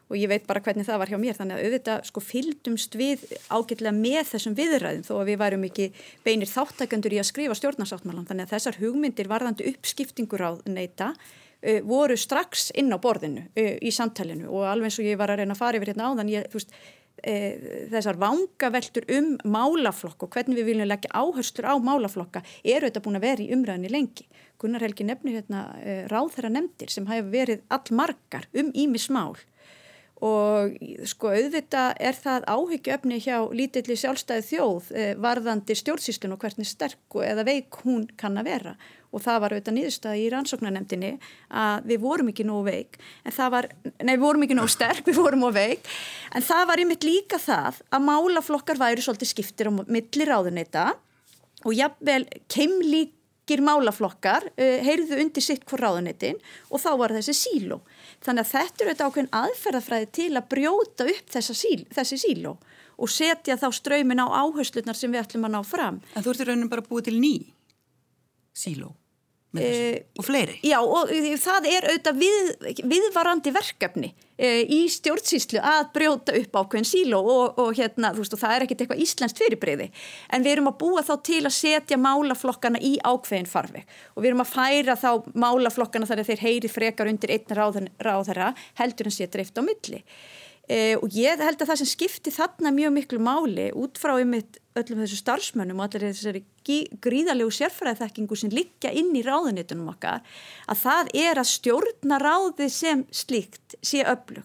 [0.09, 1.37] og ég veit bara hvernig það var hjá mér.
[1.37, 5.87] Þannig að auðvitað sko fylgdumst við ágætlega með þessum viðræðum þó að við værum ekki
[6.25, 11.79] beinir þáttakandur í að skrifa stjórnarsáttmálan þannig að þessar hugmyndir varðandi uppskiptingur á neyta uh,
[11.87, 15.43] voru strax inn á borðinu uh, í samtalenu og alveg eins og ég var að
[15.43, 16.77] reyna að fara yfir hérna áðan ég, þú veist
[17.23, 23.01] E, þessar vangaveltur um málaflokk og hvernig við viljum leggja áherstur á málaflokka eru þetta
[23.05, 24.27] búin að vera í umræðinni lengi.
[24.61, 29.39] Gunnar Helgi nefnir hérna e, ráðherra nefndir sem hafa verið allmargar um ímismál
[30.23, 30.75] og
[31.09, 37.17] sko auðvitað er það áhyggjöfni hjá lítilli sjálfstæði þjóð eh, varðandi stjórnsýslun og hvernig sterk
[37.19, 38.75] eða veik hún kann að vera.
[39.15, 41.11] Og það var auðvitað nýðustæði í rannsóknarnemdini
[41.55, 42.97] að við vorum ekki nógu veik.
[43.23, 43.67] En það var,
[44.03, 45.91] nei við vorum ekki nógu sterk við vorum nógu veik,
[46.35, 50.87] en það var einmitt líka það að málaflokkar væri svolítið skiptir á milli ráðunita
[51.65, 57.81] og jafnvel keimlíkir málaflokkar uh, heyrðu undir sitt hvort ráðunitin og þá var þessi síló
[58.25, 62.55] Þannig að þetta eru þetta ákveðin aðferðafræði til að brjóta upp síl, þessi síló
[62.95, 65.99] og setja þá ströymin á áherslunar sem við ætlum að ná fram.
[66.15, 67.35] En þú ert í rauninu bara búið til ný
[68.55, 68.93] síló?
[69.61, 70.59] E, og fleiri.
[70.65, 72.53] Já og það er auðvitað við,
[72.91, 78.37] viðvarandi verkefni e, í stjórnsýslu að brjóta upp ákveðin síló og, og hérna þú veist
[78.37, 79.89] og það er ekkert eitthvað íslenskt fyrirbreyði
[80.35, 84.31] en við erum að búa þá til að setja málaflokkana í ákveðin farfi og við
[84.31, 85.11] erum að færa þá
[85.45, 90.03] málaflokkana þar að þeir heyri frekar undir einn ráðherra heldur en sé dreift á milli.
[90.65, 94.57] Eh, og ég held að það sem skipti þarna mjög miklu máli út frá ymitt
[94.75, 96.41] öllum þessu starfsmönnum og allir þessari
[97.05, 100.25] gríðarlegu sérfræðþekkingu sem liggja inn í ráðunitunum okkar
[100.65, 104.41] að það er að stjórna ráði sem slíkt sé mm.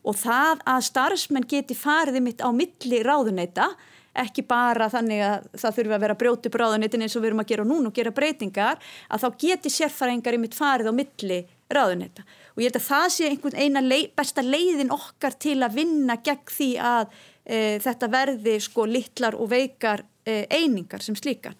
[0.00, 3.68] og það að starfsmenn geti farið ymitt á milli ráðunita
[4.16, 7.52] ekki bara þannig að það þurfi að vera brjóti bráðunitin eins og við erum að
[7.52, 8.80] gera núna og gera breytingar
[9.12, 13.28] að þá geti sérfræðingar ymitt farið á milli ráðunita og ég held að það sé
[13.30, 17.12] einhvern eina leið, besta leiðin okkar til að vinna gegn því að
[17.44, 21.56] e, þetta verði sko littlar og veikar e, einingar sem slíkan.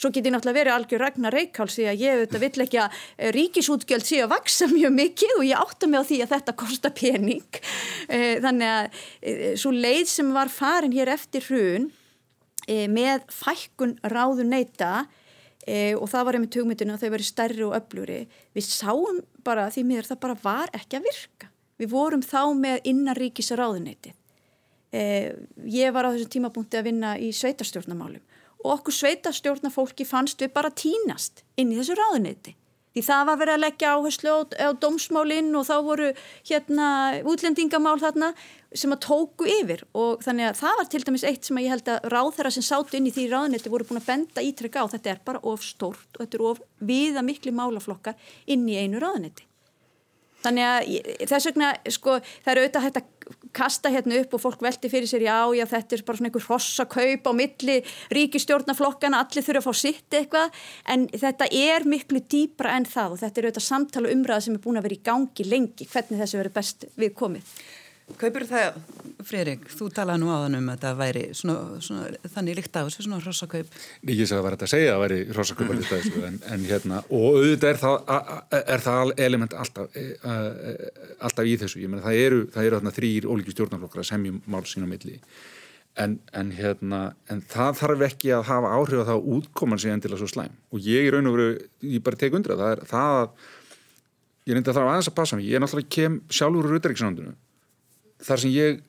[0.00, 3.30] Svo getur náttúrulega verið algjör Ragnar Reykjáls því að ég auðvitað vill ekki að e,
[3.36, 6.96] ríkisútgjöld sé að vaksa mjög mikið og ég átta mig á því að þetta kostar
[6.96, 7.62] pening.
[8.08, 11.90] E, þannig að e, svo leið sem var farin hér eftir hrun
[12.70, 15.08] með fækkun ráðu neyta
[15.70, 18.20] e, og það var einmitt hugmyndinu að þau verið stærri og öfluri.
[18.56, 21.50] Við sáum bara því miður það bara var ekki að virka.
[21.80, 24.14] Við vorum þá með innaríkis ráðuneyti.
[24.90, 25.02] E,
[25.70, 28.24] ég var á þessum tímapunkti að vinna í sveitarstjórnamálum
[28.60, 32.56] og okkur sveitarstjórnafólki fannst við bara tínast inn í þessu ráðuneyti.
[32.90, 36.08] Því það var verið að leggja áherslu á, á dómsmálinn og þá voru
[36.48, 36.86] hérna
[37.22, 38.32] útlendingamál þarna
[38.74, 41.74] sem að tóku yfir og þannig að það var til dæmis eitt sem að ég
[41.74, 44.92] held að ráðherra sem sátu inn í því ráðnetti voru búin að benda ítrykka á
[44.94, 48.18] þetta er bara of stórt og þetta er of viða miklu málaflokkar
[48.50, 49.49] inn í einu ráðnetti.
[50.44, 50.90] Þannig að
[51.28, 53.08] þess vegna, sko, það eru auðvitað hægt að
[53.54, 56.46] kasta hérna upp og fólk velti fyrir sér, já, já, þetta er bara svona einhver
[56.48, 57.76] hossakaup á milli
[58.16, 60.62] ríkistjórnaflokkana, allir þurfa að fá sitt eitthvað,
[60.94, 64.64] en þetta er miklu dýbra en það og þetta er auðvitað samtala umræða sem er
[64.64, 67.54] búin að vera í gangi lengi, hvernig þessu verður best við komið.
[68.18, 68.78] Kaupir það,
[69.26, 73.04] Freirik, þú talaði nú áðan um að það væri svona, svona, þannig líkt af þessu,
[73.04, 73.76] svona rossakaup.
[74.08, 76.66] Ég sagði að það var að segja að það væri rossakaup alveg þessu, en, en
[76.68, 78.14] hérna, og auðvitað er það,
[78.60, 80.90] er það element alltaf, e, e,
[81.28, 84.40] alltaf í þessu, ég menna það eru, það eru þarna þrýr ólíki stjórnarflokkar að semjum
[84.50, 85.18] mál sína milli,
[86.00, 90.22] en, en hérna, en það þarf ekki að hafa áhrif að það útkoman sig endilega
[90.22, 91.52] svo slæm, og ég er raun og veru,
[91.92, 93.46] ég bara tek undra, það er það að,
[94.48, 96.80] ég reyndi að það var aðeins að passa mig, ég er náttúrulega kem sjálfur úr
[96.80, 97.38] utryggsnandunum
[98.26, 98.80] þar sem ég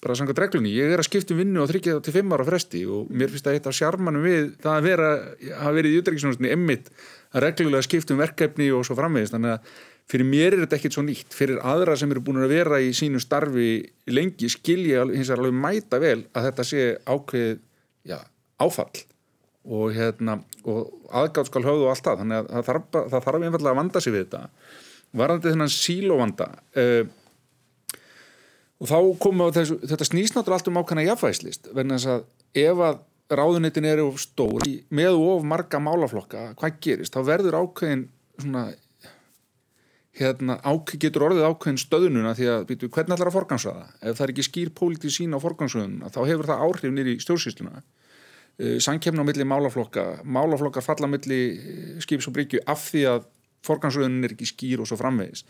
[0.00, 2.46] bara sanga dreglunni, ég er að skipta um vinnu og þryggja það til fimm ára
[2.48, 5.10] fresti og mér finnst það eitt af sjarmanum við það að vera
[5.60, 6.88] að vera í útrækisjónustinni emmitt
[7.34, 9.74] að reglulega skipta um verkefni og svo framvegist, þannig að
[10.10, 12.90] fyrir mér er þetta ekkit svo nýtt, fyrir aðra sem eru búin að vera í
[12.96, 13.68] sínu starfi
[14.10, 17.60] lengi skilja hins vegar alveg mæta vel að þetta sé ákveð
[18.08, 18.18] já,
[18.58, 19.04] áfall
[19.68, 23.40] og, hérna, og aðgátt skal höfðu og allt það, þannig að það þarf, það þarf
[23.40, 24.42] einfallega að vanda sig við þetta.
[25.20, 26.46] Varandi þennan sílóvanda
[26.80, 27.02] uh,
[28.80, 32.12] og þá komum við á þessu, þetta snýst náttúrulega allt um ákvæmna jafnvægslist, verðin þess
[32.14, 32.22] að
[32.64, 33.00] ef að
[33.30, 37.14] ráðunitin eru stór með of marga málaflokka, hvað gerist?
[37.14, 38.06] Þá verður ákveðin
[38.40, 38.64] svona
[40.20, 44.24] hérna, ák, getur orðið ákveðin stöðnuna því að býtu, hvernig ætlar að forgansraða ef það
[44.24, 47.82] er ekki skýr pólitíð sín á forgansraðuna þá hefur það áhrif nýri stjórnsýsluna.
[48.60, 53.04] Uh, sankemna á milli málaflokka málaflokkar falla á milli uh, skips og bryggju af því
[53.14, 53.28] að
[53.64, 55.44] forgansröðunin er ekki skýr og svo framvegis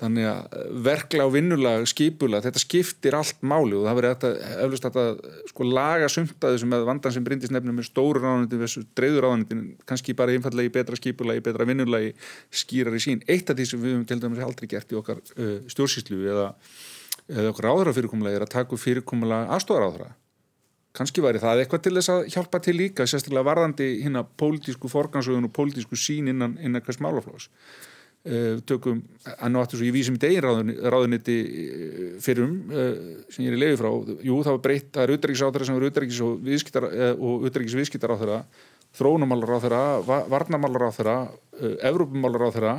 [0.00, 4.88] þannig að uh, verkla og vinnulag skipula, þetta skiptir allt máli og það verður eflust
[4.90, 9.26] að sko, laga sumtaði sem með vandan sem brindist nefnum með stóru ráðanindin versus dreyður
[9.26, 12.12] ráðanindin kannski bara einfallega í betra skipula í betra vinnulagi
[12.52, 15.24] skýrar í sín eitt af því sem við höfum til dæmis aldrei gert í okkar
[15.24, 16.46] uh, stjórnsýslu eða,
[17.32, 20.12] eða okkar áðurafyrirkomulega er að taka fyrirkomulega aðstofaráðra
[20.96, 25.48] kannski væri það eitthvað til þess að hjálpa til líka sérstaklega varðandi hérna pólitísku forgansögun
[25.48, 26.84] og pólitísku sín innan, innan
[28.66, 29.00] tökum,
[29.36, 32.96] enn og aftur svo ég vísi mitt eigin ráðuniti eh, fyrrum uh,
[33.30, 33.90] sem ég er í leiði frá.
[34.26, 38.14] Jú það var breytt, það er utrækisáþara sem er utrækis og viðskiptar og utrækis viðskiptar
[38.14, 38.40] á þeirra
[38.96, 39.84] þrónumálar á þeirra
[40.32, 42.74] varnamálar á þeirra uh, Evrópumálar á þeirra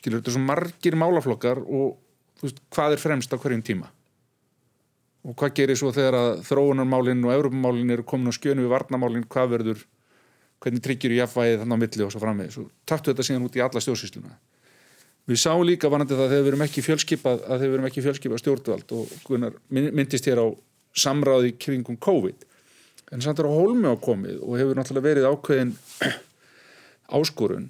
[0.00, 1.96] skilur þetta svo margir málaflokkar og
[2.42, 3.90] veist, hvað er fremst á hverjum tíma?
[5.28, 9.26] Og hvað gerir svo þegar að þróunarmálinn og Europamálinn eru komin á skjönu við varnamálinn,
[9.28, 9.82] hvað verður
[10.64, 12.56] hvernig tryggjur í jafnvægið þannig á milli og svo framvegis?
[12.62, 14.38] Og taktu þetta síðan út í alla stjórnsýsluna
[15.28, 17.88] við sáum líka vanandi það að þegar við erum ekki fjölskipað að þegar við erum
[17.90, 20.46] ekki fjölskipað stjórnvald og Gunnar myndist hér á
[20.96, 22.46] samráði kringum COVID
[23.10, 25.74] en samt er á holmi á komið og hefur náttúrulega verið ákveðin
[27.18, 27.68] áskorun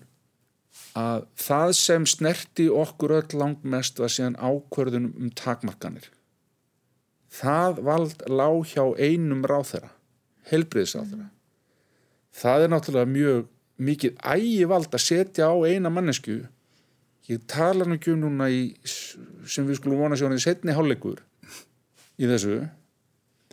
[0.99, 6.11] að það sem snerti okkur öll langt mest var síðan ákverðunum um takmarkanir
[7.31, 9.93] það vald lág hjá einum ráþera
[10.51, 11.35] helbriðsáþera mm.
[12.43, 13.45] það er náttúrulega mjög
[13.81, 16.41] mikið ægi vald að setja á eina mannesku
[17.31, 18.75] ég tala nú ekki um núna í,
[19.47, 21.23] sem við skulum vona í setni hálfleikur
[22.21, 22.61] í þessu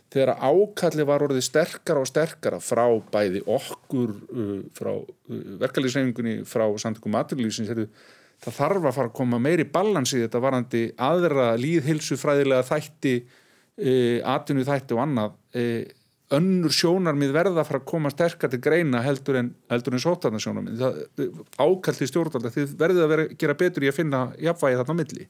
[0.08, 6.64] þegar ákalli var orðið sterkara og sterkara frá bæði okkur uh, frá uh, verkefliðsreifingunni frá
[6.80, 7.70] samtökum maturlýsins
[8.38, 13.94] það þarf að fara að koma meiri balans í þetta varandi aðra líðhilsufræðilega þætti e,
[14.22, 15.32] atvinnu þætti og annað
[16.36, 20.82] önnur sjónarmið verða að fara að koma sterkar til greina heldur en, en sótarnasjónarmið
[21.56, 25.28] ákalli stjórnvalda þið verðið að vera, gera betur í að finna jafnvægi þarna á milli.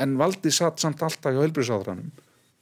[0.00, 2.12] En valdi satt samt alltaf hjá helbriðsáðranum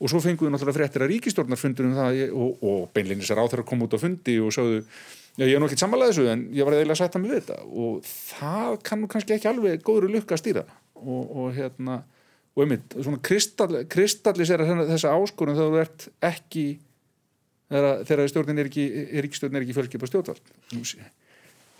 [0.05, 3.69] og svo fenguðu náttúrulega fréttir að ríkistjórnarfundur um það og, og beinleginis er áþur að
[3.71, 4.81] koma út á fundi og sjáðu,
[5.39, 7.45] já ég er nú ekki samanlega þessu en ég var eða að setja mig við
[7.45, 7.61] þetta.
[7.71, 10.65] Og það kannu kannski ekki alveg góður lukka að stýra.
[10.99, 12.01] Og, og hérna
[12.55, 16.67] og einmitt, svona kristall, kristallisera þessa áskorun þá þú ert ekki
[17.75, 20.57] þegar stjórnin er ekki, er ekki fjölskypa stjórnvald.
[20.75, 21.03] Nú sé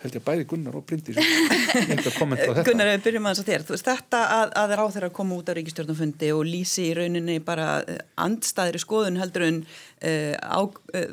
[0.05, 1.17] held ég að bæði Gunnar og Bryndis
[2.67, 3.65] Gunnar, við byrjum að þér.
[3.69, 7.37] Veist, þetta að, að ráð þeirra að koma út á ríkistjórnumfundi og lýsi í rauninni
[7.45, 11.09] bara eh, andstaðri skoðun heldur en uh, á, uh,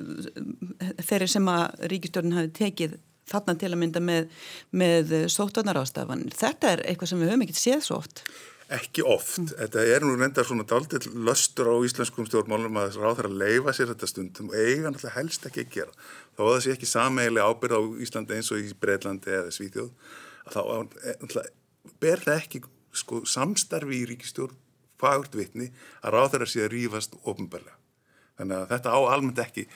[1.01, 2.99] þeirri sem að ríkistjórnin hafi tekið
[3.33, 4.33] þarna til að mynda með,
[4.77, 8.25] með sótvarnar þetta er eitthvað sem við höfum ekkert séð svo oft
[8.73, 9.39] Ekki oft.
[9.39, 9.49] Mm.
[9.59, 13.91] Þetta er nú reyndar svona daldill löstur á íslenskum stjórnmálum að ráð þeirra leifa sér
[13.93, 15.97] þetta stundum og eiga náttúrulega helst ekki að gera.
[16.37, 19.91] Þá að það sé ekki sameiglega ábyrð á Íslandi eins og í Breitlandi eða Svíþjóð.
[20.55, 20.61] Þá
[21.11, 21.51] eh,
[22.01, 22.63] ber það ekki
[23.03, 24.57] sko, samstarfi í ríkistjórn
[25.03, 25.69] fagurt vitni
[26.01, 27.77] að ráð þeirra sé að rýfast ofinbarlega.
[28.39, 29.67] Þannig að þetta á almennt ekki,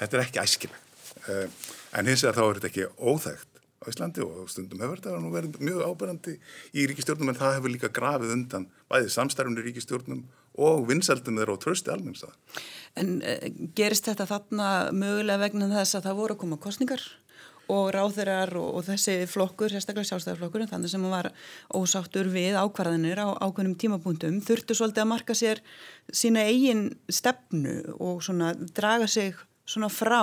[0.00, 0.82] þetta er ekki æskilegt.
[1.26, 5.20] Eh, en hins vegar þá er þetta ekki óþægt á Íslandi og stundum hefur þetta
[5.20, 6.36] nú verið mjög ábærandi
[6.72, 10.24] í ríkistjórnum en það hefur líka grafið undan bæðið samstarfni ríkistjórnum
[10.66, 12.26] og vinsaldum þeirra og trösti almenst
[12.96, 13.46] En uh,
[13.76, 17.04] gerist þetta þarna mögulega vegna þess að það voru að koma kostningar
[17.72, 21.32] og ráðurar og, og þessi flokkur, sérstaklega sjálfstæðarflokkur þannig sem var
[21.74, 25.62] ósáttur við ákvarðanir á ákveðnum tímapunktum þurftu svolítið að marka sér
[26.14, 29.34] sína eigin stefnu og svona draga sig
[29.66, 30.22] svona frá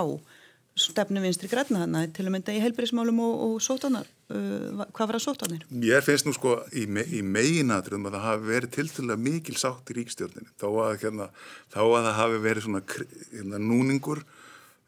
[0.80, 5.18] stefnu vinstri græna þannig til að mynda í heilbyrjismálum og, og sótanar, uh, hvað var
[5.20, 5.66] að sótanir?
[5.86, 9.92] Ég finnst nú sko í, me, í meginadröðum að það hafi verið tilturlega mikil sátt
[9.94, 11.30] í ríkstjórninu þá að, hérna,
[11.74, 14.24] þá að það hafi verið svona hérna, núningur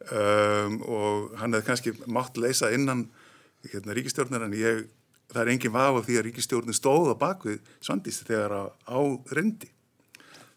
[0.09, 3.05] um, og hann hefði kannski mátt leysa innan
[3.69, 4.83] hérna, ríkstjórnir en ég,
[5.33, 8.99] það er engin vafa því að ríkstjórnin stóða bakvið svandist þegar á
[9.37, 9.69] reyndi.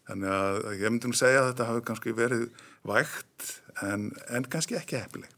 [0.09, 2.47] Þannig að ég myndi að segja að þetta hafi kannski verið
[2.89, 3.49] vægt
[3.85, 5.35] en, en kannski ekki hefnileg.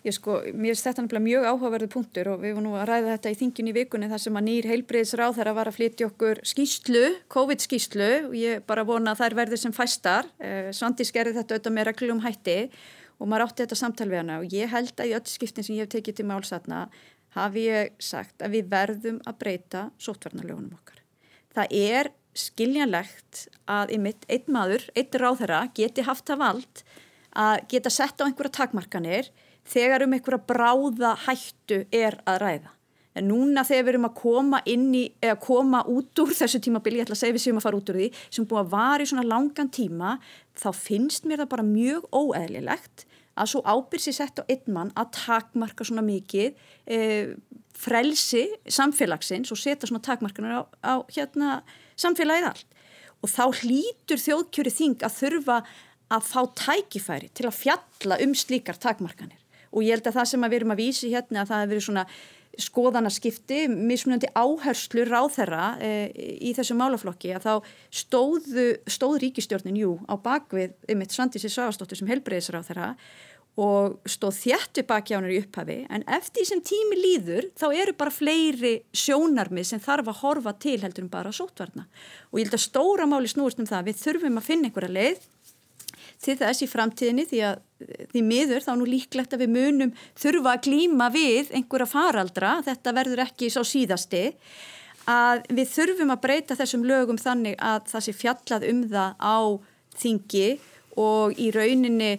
[0.00, 3.32] Ég sko, mér finnst þetta mjög áhugaverðu punktur og við vorum nú að ræða þetta
[3.34, 6.40] í þingin í vikunni þar sem að nýr heilbreyðsráð þar að vara að flytja okkur
[6.48, 7.02] skýslu,
[7.34, 10.30] COVID-skýslu og ég bara vona að þær verður sem fæstar.
[10.40, 12.56] Eh, Svandi skerði þetta auðvitað með reglum hætti
[13.20, 15.76] og maður átti þetta samtal við hana og ég held að í öll skiptin sem
[15.76, 16.80] ég hef tekið til málsatna
[17.36, 21.04] hafi ég sagt að við verðum að breyta sótvarnarlögunum okkar.
[21.52, 26.84] Það er skiljanlegt að einmitt einn maður, einn ráðherra geti haft það vald
[27.36, 29.30] að geta sett á einhverja takmarkanir
[29.70, 32.76] þegar um einhverja bráða hættu er að ræða.
[33.18, 37.00] En núna þegar við erum að koma inn í, eða koma út úr þessu tímabili,
[37.00, 39.02] ég ætla að segja við séum að fara út úr því, sem búið að vara
[39.02, 40.12] í svona langan tíma,
[40.54, 43.04] þá finnst mér það bara mjög óeðlilegt
[43.40, 46.54] að svo ábyrsi sett á einn mann að takmarka svona mikið
[46.86, 46.98] e,
[47.76, 51.60] frelsi samfélagsins og setja svona takmarkanar á, á hérna,
[51.98, 52.76] samfélagið allt.
[53.20, 55.56] Og þá hlýtur þjóðkjöri þing að þurfa
[56.10, 59.38] að fá tækifæri til að fjalla um slíkar takmarkanir.
[59.70, 61.86] Og ég held að það sem við erum að vísi hérna að það hefur verið
[61.86, 62.06] svona
[62.60, 65.90] skoðanaskipti, mismunandi áherslu ráð þeirra e,
[66.42, 67.52] í þessu málaflokki að þá
[68.02, 72.88] stóðu, stóð ríkistjórnin, jú, á bakvið eitt Svandísi Sáastóttur sem helbreyðisráð þeirra
[73.60, 78.74] og stóð þjættu hennar í upphafi en eftir sem tími líður þá eru bara fleiri
[78.94, 81.88] sjónarmið sem þarf að horfa til heldur um bara sótvarna
[82.30, 85.26] og ég held að stóra máli snúist um það við þurfum að finna einhverja leið
[86.20, 87.60] til þess í framtíðinni því að
[88.12, 92.94] því miður þá nú líklegt að við munum þurfa að glíma við einhverja faraldra, þetta
[92.96, 94.26] verður ekki svo síðasti
[95.08, 99.38] að við þurfum að breyta þessum lögum þannig að það sé fjallað um það á
[100.00, 100.48] þingi
[101.00, 102.12] og í rauninni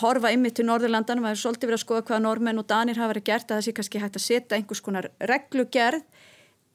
[0.00, 2.98] horfa ymmið til Norðurlandanum að það er svolítið verið að skoða hvaða normenn og danir
[2.98, 6.02] hafa verið gert að það sé kannski hægt að setja einhvers konar reglugerð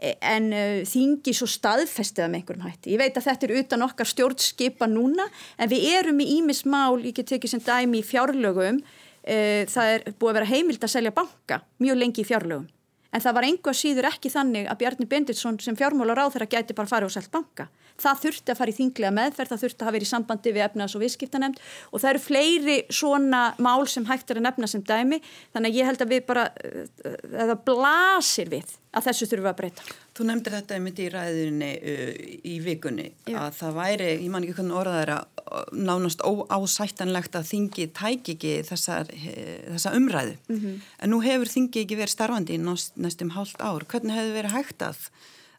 [0.03, 2.93] en uh, þingi svo staðfestið með einhverjum hætti.
[2.93, 7.15] Ég veit að þetta er utan okkar stjórnskipa núna en við erum í ímismál, ég
[7.17, 11.15] get tekið sem dæmi í fjárlögum, uh, það er búið að vera heimild að selja
[11.15, 12.69] banka mjög lengi í fjárlögum
[13.13, 16.75] en það var einhver síður ekki þannig að Bjarni Benditsson sem fjármálar á þeirra gæti
[16.77, 17.67] bara farið og selgt banka.
[18.01, 20.65] Það þurfti að fara í þinglega meðferð, það þurfti að hafa verið í sambandi við
[20.67, 21.59] efnaðs og viðskiptanemnd
[21.91, 25.19] og það eru fleiri svona mál sem hægt er að nefna sem dæmi
[25.53, 26.47] þannig að ég held að við bara,
[27.03, 29.85] það blasir við að þessu þurfum við að breyta.
[30.13, 32.09] Þú nefndir þetta einmitt í ræðinni uh,
[32.45, 33.37] í vikunni Já.
[33.45, 38.35] að það væri, ég man ekki hvernig orðað er að nánast óásættanlegt að þingi tæki
[38.37, 40.83] ekki þessar, þessa umræðu mm -hmm.
[40.99, 43.85] en nú hefur þingi ekki verið starfandi í næst, næstum hálft ár.
[43.85, 45.09] Hvernig hefur verið hægt að,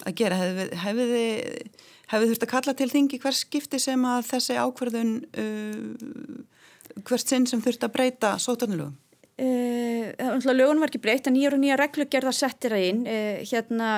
[0.07, 0.39] að gera?
[0.41, 5.15] Hefur, hefur þið hefur þurft að kalla til þingi hvers skipti sem að þessi ákverðun
[5.41, 8.99] uh, hvert sinn sem þurft að breyta sótarnulugum?
[9.35, 10.15] Uh,
[10.55, 13.89] lögun var ekki breytt að nýjar og nýjar reglugerða settir að inn uh, hérna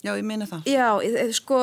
[0.00, 0.86] Já, ég meina það Já,
[1.36, 1.58] sko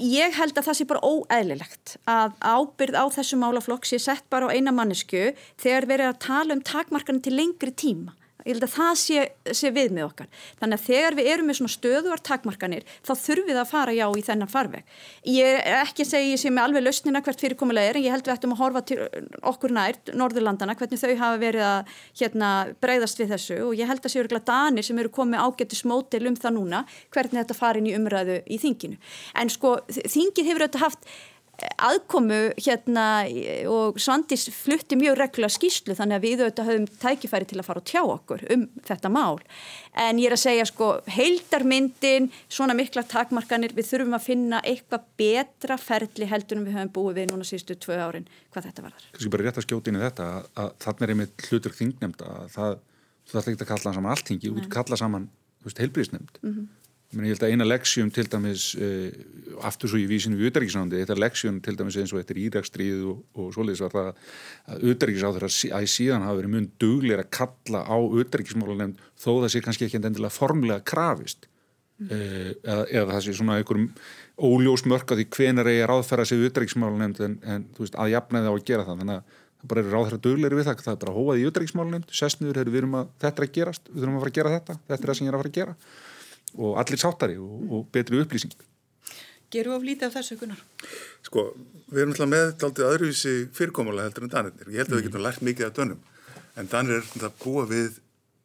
[0.00, 4.48] ég held að það sé bara óæðilegt að ábyrð á þessu málaflokk sé sett bara
[4.48, 5.26] á eina mannesku
[5.60, 8.16] þegar verið að tala um takmarkan til lengri tíma
[8.46, 9.24] ég held að það sé,
[9.58, 10.28] sé við með okkar.
[10.60, 14.06] Þannig að þegar við erum með svona stöðuar takmarkanir þá þurfum við að fara já
[14.06, 14.96] í þennan farveg.
[15.26, 18.26] Ég er ekki að segja sé með alveg lausnina hvert fyrirkomulega er en ég held
[18.26, 18.98] við ættum að horfa til
[19.50, 22.50] okkur nært, Norðurlandana hvernig þau hafa verið að hérna,
[22.82, 23.60] breyðast við þessu.
[23.66, 26.84] Og ég held að séu danir sem eru komið ágættis mótil um það núna
[27.14, 29.00] hvernig þetta farin í umræðu í þinginu.
[29.34, 31.10] En sko þingið hefur auðvitað haft
[31.80, 33.06] aðkomu hérna
[33.72, 37.82] og Svandis flutti mjög regla skýslu þannig að við auðvitað höfum tækifæri til að fara
[37.82, 39.40] og tjá okkur um þetta mál
[39.96, 45.08] en ég er að segja sko heildarmyndin, svona mikla takmarkanir við þurfum að finna eitthvað
[45.20, 49.08] betra ferli heldur en við höfum búið við núna sístu tvö árin hvað þetta var.
[49.14, 52.26] Kanski bara rétt að skjóta inn í þetta að, að þannig er einmitt hlutur þingnemnd
[52.26, 52.78] að það,
[53.24, 55.30] þú ætla ekki að kalla saman alltingi, þú kalla saman
[55.66, 56.66] heilbríðsnemnd mm -hmm.
[57.14, 59.06] Ég held að eina leksjum til dæmis uh,
[59.64, 63.20] aftur svo í vísinu við auðverkisnándi þetta leksjum til dæmis eins og eftir Írakstríð og,
[63.38, 67.94] og svoleiðis var það að auðverkisáður að síðan hafa verið mun duglir að kalla á
[67.94, 71.46] auðverkismálunemnd þó það sé kannski ekki endilega formlega krafist.
[71.96, 72.10] Mm.
[72.10, 73.86] uh, eða, eða það sé svona einhverjum
[74.50, 78.42] óljós mörk að því hvenar eigi að ráðferða sig auðverkismálunemnd en, en veist, að jafna
[78.42, 78.98] það á að gera það.
[79.04, 82.12] Þannig að það bara eru ráðherra dugleiri við það það er bara hóað í auðverkismálunemnd,
[82.18, 84.76] sessniður, við erum að þetta er að gerast, við þurfum að fara að gera þetta
[84.82, 85.78] þetta er það sem ég er að fara að gera
[86.54, 88.54] og allir sáttari og, og betri upplýsing.
[89.52, 90.62] Geru of lítið af þessu gunnar?
[91.26, 91.50] Sko,
[91.90, 94.72] við erum alltaf með aldrei öðruvísi fyrirkomulega heldur en Danirnir.
[94.74, 96.00] Ég held að við getum lært mikið af dönum.
[96.58, 98.00] En Danir er að búa við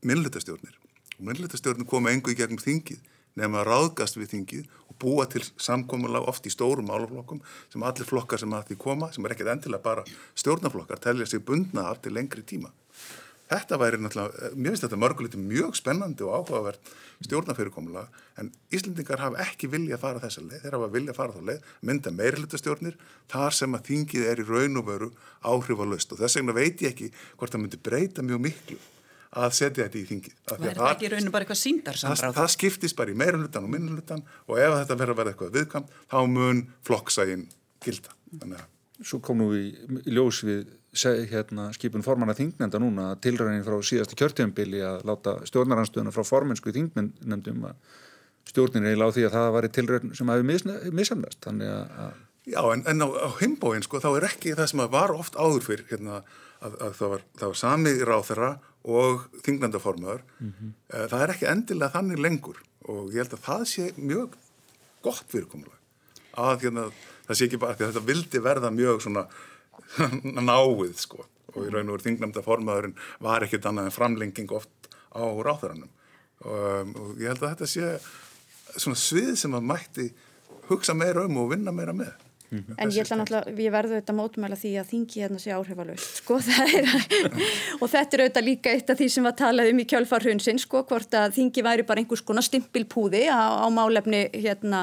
[0.06, 0.78] minnlutastjórnir
[1.18, 3.02] og minnlutastjórnir koma engu í gegnum þingið
[3.40, 7.42] nefn að ráðgast við þingið og búa til samkomulega oft í stórum málaflokkum
[7.72, 10.06] sem allir flokkar sem að því koma sem er ekkert endilega bara
[10.42, 12.74] stjórnaflokkar telja sig bundna af til lengri tíma
[13.52, 16.92] Þetta væri náttúrulega, mér finnst þetta mörguliti mjög spennandi og áhugavert
[17.26, 18.06] stjórnafyrirkomulega
[18.40, 21.50] en Íslendingar hafa ekki vilja að fara þessa leið, þeir hafa vilja að fara þá
[21.50, 22.96] leið, mynda meirlutastjórnir
[23.34, 25.12] þar sem að þingið er í raun og veru
[25.44, 28.80] áhrif á löst og þess vegna veit ég ekki hvort það myndi breyta mjög miklu
[29.32, 30.34] að setja þetta í þingið.
[30.48, 32.24] Það er það ekki í rauninu bara eitthvað síndar samráð?
[32.24, 35.54] Það, það skiptist bara í meirlutan og minnlutan og ef þetta verður að vera eitthvað
[35.56, 37.46] viðkvæmt þá mun flokksægin
[37.84, 38.16] gilda.
[39.02, 39.72] Svo kom nú í
[40.12, 46.26] ljós við hérna, skipun formanna þingnenda núna tilræðin frá síðasta kjörtjömbili að láta stjórnaranstöðuna frá
[46.28, 47.78] formensku í þingnendum að
[48.52, 51.48] stjórnin er í láð því að það var tilræðin sem hafi misamnast
[52.50, 55.62] Já en, en á, á himbóin sko þá er ekki það sem var oft áður
[55.62, 56.24] fyrir hérna,
[56.60, 60.72] að, að það var, var sami ráð þeirra og þingnandaformaður mm -hmm.
[61.14, 62.58] það er ekki endilega þannig lengur
[62.90, 64.36] og ég held að það sé mjög
[65.06, 65.78] gott fyrirkomulega
[66.42, 66.88] að hérna,
[67.28, 69.28] það sé ekki bara að þetta vildi verða mjög svona
[70.50, 71.26] náið sko.
[71.52, 75.90] Og í raun og veru þingnandaformaðurinn var ekkit annað en framlenging oft á ráþarannum
[76.46, 80.10] um, og ég held að þetta sé svona svið sem að mætti
[80.70, 82.14] hugsa meira um og vinna meira með.
[82.52, 82.76] Mhm.
[82.84, 86.36] En ég ætla náttúrulega, ég verðu auðvitað mótumæla því að þingi hérna sé áhrifalust, sko,
[86.76, 86.90] er,
[87.80, 90.82] og þetta er auðvitað líka eitt af því sem var talað um í kjölfarhunsin, sko,
[90.90, 94.82] hvort að þingi væri bara einhvers konar stimpilpúði á, á málefni, hérna,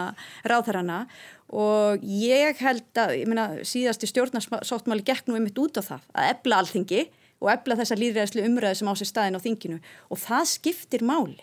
[0.49, 1.03] ráðharana
[1.49, 6.33] og ég held að, ég meina, síðasti stjórnarsáttmáli gekk nú einmitt út á það, að
[6.35, 7.05] ebla alþingi
[7.39, 9.79] og ebla þessa líðræðislu umræði sem á sér staðin á þinginu
[10.11, 11.39] og það skiptir máli.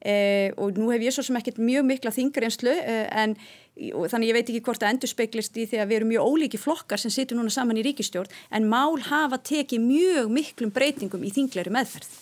[0.00, 3.34] Eh, og nú hef ég svo sem ekkert mjög mikla þingarenslu eh, en
[3.76, 6.60] þannig ég veit ekki hvort það endur speiklist í því að við erum mjög ólíki
[6.60, 11.32] flokkar sem situr núna saman í ríkistjórn en mál hafa tekið mjög miklum breytingum í
[11.36, 12.16] þingleiri meðferð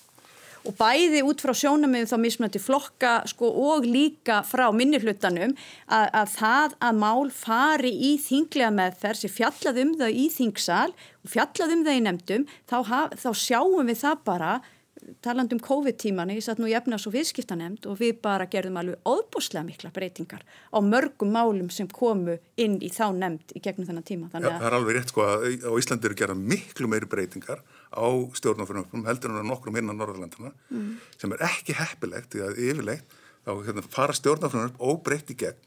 [0.68, 5.54] og bæði út frá sjónamöðum þá mismunandi flokka sko, og líka frá minnirhlutanum
[5.86, 10.90] að, að það að mál fari í þinglega meðferð sem fjallað um þau í þingsal
[10.92, 14.58] og fjallað um þau í nefndum þá, haf, þá sjáum við það bara
[15.24, 19.08] taland um COVID-tíman, ég satt nú í efnas og viðskiptanemnd og við bara gerðum alveg
[19.08, 24.06] óbúslega mikla breytingar á mörgum málum sem komu inn í þá nefnd í gegnum þennan
[24.06, 24.28] tíma.
[24.34, 27.62] Já, það er alveg rétt sko að á Íslandi eru gerað miklu meiri breytingar
[27.94, 30.90] á stjórnáfrunum heldur en nokkrum hinnan Norðurlandana mm.
[31.20, 33.16] sem er ekki heppilegt því að yfirlegt
[33.46, 35.64] þá hérna, fara stjórnáfrunum óbreytt í gegn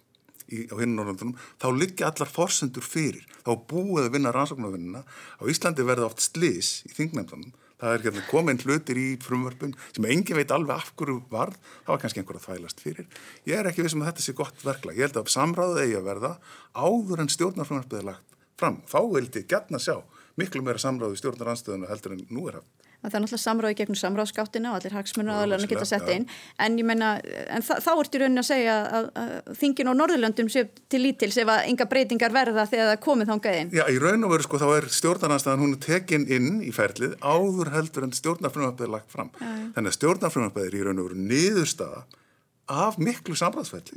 [0.52, 3.26] í, á hinnan Norðurlandunum þá liggja allar forsendur fyrir.
[3.46, 7.54] Þá búið að vinna rannsóknarvinnina á Íslandi verða oft slis í þingnefndunum.
[7.82, 11.56] Það er hérna komin hlutir í frumvörpum sem engin veit alveg af hverju varð.
[11.82, 13.08] Það var kannski einhver að þvælast fyrir.
[13.50, 16.10] Ég er ekki vissum að þetta sé gott verkla ég held að samráðið eigi að
[16.12, 16.32] verða
[16.78, 18.78] áður en stjórnarfrumvörpið er lagt fram.
[18.86, 19.96] Þá vildi ég gætna sjá
[20.42, 24.72] miklu meira samráðið stjórnaranstöðuna heldur en nú er haft það er náttúrulega samráði gegnum samráðskáttina
[24.72, 26.28] og allir hagsmunna aðalega geta sett inn
[26.62, 27.10] en ég menna,
[27.50, 30.62] en þá ertu raunin að segja að, að þingin á Norðurlöndum sé
[30.92, 33.72] til lítils ef að enga breytingar verða þegar það komið þángað inn.
[33.74, 37.74] Já, í raun og veru sko þá er stjórnarnanstæðan hún tekin inn í ferlið áður
[37.74, 39.34] heldur en stjórnarfrumöfnið er lagt fram.
[39.34, 41.22] Já, Þannig að stjórnarfrumöfnið er í raun og veru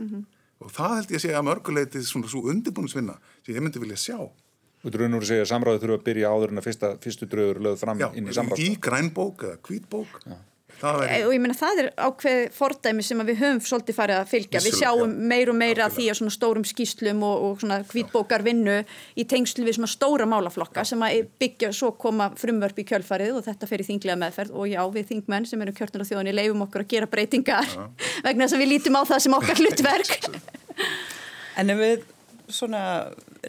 [0.08, 0.24] -hmm.
[0.64, 3.96] og það held ég að segja að mörguleiti svona svo undirbúinisvinna sem ég myndi vilja
[3.96, 4.18] sjá
[4.84, 7.26] Þú veist raun og segja að samráðu þurfa að byrja áður en að fyrsta, fyrstu
[7.32, 8.60] dröður lögð fram Já, inn í samráðu.
[8.60, 10.18] Já, í grænbók eða kvítbók.
[10.84, 11.22] Er...
[11.24, 14.60] Og ég menna það er ákveð fordæmi sem við höfum svolítið farið að fylgja.
[14.60, 15.24] Vissulega, við sjáum já.
[15.32, 18.76] meir og meira að því að svona stórum skýslum og, og svona kvítbókar vinnu
[19.16, 23.46] í tengslu við svona stóra málaflokka sem að byggja svo koma frumvörp í kjölfarið og
[23.48, 26.66] þetta fer í þinglega meðferð og já við þingmenn sem eru kjörnur á þjóðinni leifum
[26.66, 27.76] okkur að gera breytingar
[28.26, 30.18] vegna þess að við lítum á það sem okkar hlutverk.
[31.54, 32.00] En ef við
[32.54, 32.82] svona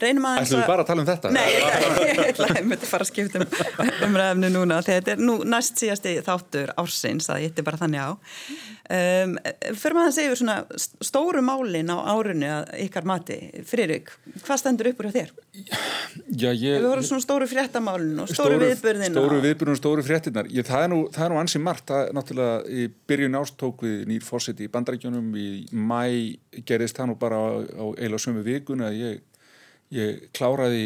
[0.02, 0.42] reynum að...
[0.44, 1.32] Ætlum við bara að tala um þetta?
[1.36, 6.16] Nei, ég myndi fara að skipta um umræðinu núna þegar þetta er nú næst síðasti
[6.26, 8.10] þáttur ársins að ég ætti bara þannig á.
[8.86, 9.32] Um,
[9.74, 10.56] fyrir maður að segja svona
[11.02, 14.12] stóru málin á árunni að ykkar mati, Fririk,
[14.44, 15.32] hvað stendur upp úr þér?
[16.36, 16.78] Já, ég...
[16.84, 19.16] Við vorum svona stóru fréttamálin og stóru, stóru viðbörðina.
[19.16, 20.52] Stóru viðbörðin og stóru fréttinar.
[20.54, 24.28] Ég, það er nú, nú ansið margt, það er náttúrulega í byrjun ástók við nýr
[24.28, 26.04] fórseti í bandarækjunum í mæ
[26.68, 29.26] gerist það nú bara á, á eila sömu vikun að ég,
[29.96, 30.86] ég kláraði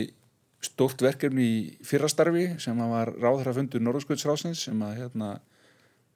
[0.65, 5.29] stórt verkefni í fyrrastarfi sem var ráðhrafundur Norðskvöldsrásins sem að hérna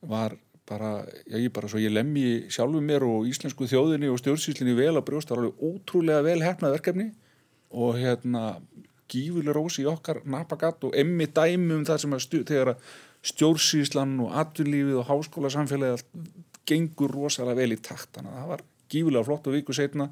[0.04, 0.36] var
[0.68, 4.96] bara, já ég bara svo ég lemmi sjálfu mér og íslensku þjóðinni og stjórnsýslinni vel
[4.98, 5.36] að brjósta.
[5.36, 7.10] Alveg ótrúlega vel hefnað verkefni
[7.74, 8.44] og hérna
[9.12, 12.94] gífuleg rósi í okkar napagatt og emmi dæmi um það sem að stu, þegar að
[13.34, 16.04] stjórnsýslan og atvinnlífið og háskóla samfélagi
[16.68, 18.10] gengur rosalega vel í takt.
[18.16, 20.10] Þannig að það var gífulega flott og viku setna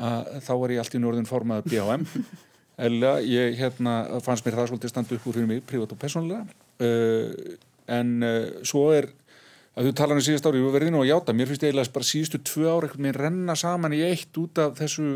[0.00, 2.06] að þá var ég allt í norðin formaður BHM
[2.88, 6.46] eða ég hérna fannst mér það svolítið standu upp úr fyrir mig privat og personlega
[6.84, 7.58] uh,
[7.90, 9.10] en uh, svo er
[9.76, 11.94] að þú talar um síðast ári, ég verði nú að játa mér finnst ég eiginlega
[11.94, 15.10] bara síðustu tvö ári með renna saman í eitt út af þessu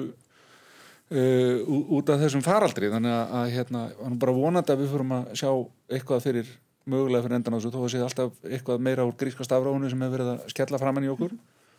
[1.12, 2.90] uh, út af þessum faraldri.
[2.92, 3.86] Þannig að, að hérna,
[4.20, 5.50] bara vonandi að við fyrir að sjá
[5.98, 6.54] eitthvað fyrir
[6.84, 10.04] mögulega fyrir endan á þessu, þó að sé alltaf eitthvað meira úr gríska stafránu sem
[10.04, 11.32] hefur verið að skella framann í okkur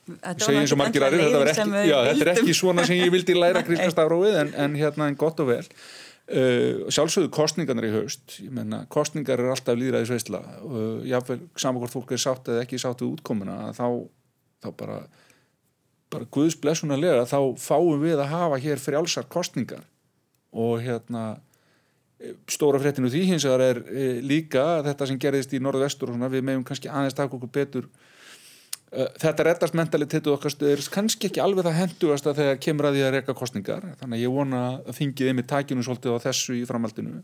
[0.06, 3.90] segja eins og margir aðri, þetta, þetta er ekki svona sem ég vildi læra gríska
[3.94, 5.64] stafráið en, en hérna en gott og vel.
[6.26, 8.40] Uh, sjálfsögðu kostningarnir í haust.
[8.54, 11.18] Menna, kostningar er alltaf líðræðis veistla uh,
[11.54, 13.86] saman hvort fólk er sátt eða ekki sátt við útkomuna þá,
[14.66, 15.02] þá bara,
[16.14, 19.86] bara Guðs blessunarlega þá fáum við að hafa hér frjálsar kostningar
[20.56, 21.36] og hérna
[22.50, 26.32] stóra fréttinu því hins vegar er e, líka þetta sem gerðist í norðvestur og svona,
[26.32, 28.14] við meðum kannski aðeins taka okkur betur Eh,
[28.94, 33.02] þetta reddast mentalitettu okkar er kannski ekki alveg það hendugast að þegar kemur að því
[33.06, 36.62] að reyka kostningar þannig að ég vona að þingið einmitt takinu svolítið á þessu í
[36.70, 37.24] framhaldinu.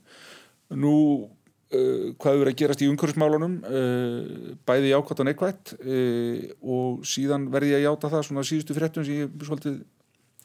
[0.81, 3.57] Nú uh, hvað verið að gerast í umhverfismálunum?
[3.63, 6.45] Uh, bæði jákvæmt og neikvæmt uh,
[6.77, 9.83] og síðan verði ég að játa það svona síðustu fréttum sem ég svolítið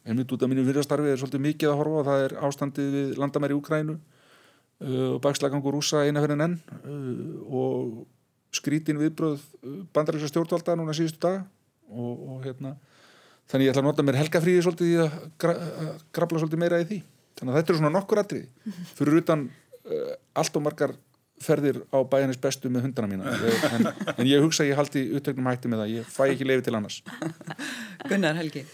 [0.06, 3.56] einmitt út af mínu fyrirstarfi er svolítið mikið að horfa það er ástandið við landamæri
[3.56, 3.96] í Ukrænu
[4.76, 6.58] og bakslagangur rúsa eina fyrir enn.
[7.48, 8.04] Og
[8.54, 11.42] skrítin viðbröð uh, bandaríksa stjórnvalda núna síðustu dag
[11.90, 12.76] og, og hérna
[13.50, 16.82] þannig ég ætla að nota mér helgafríði svolítið í að, gra að grabla svolítið meira
[16.82, 17.00] í því.
[17.36, 18.76] Þannig að þetta eru svona nokkur atriði.
[18.96, 20.96] Fyrir utan uh, allt og margar
[21.42, 23.32] ferðir á bæjarnis bestu með hundana mína.
[23.76, 26.64] En, en ég hugsa að ég haldi uttöknum hætti með það, ég fæ ekki leiði
[26.66, 27.02] til annars.
[28.08, 28.64] Gunnar Helgi.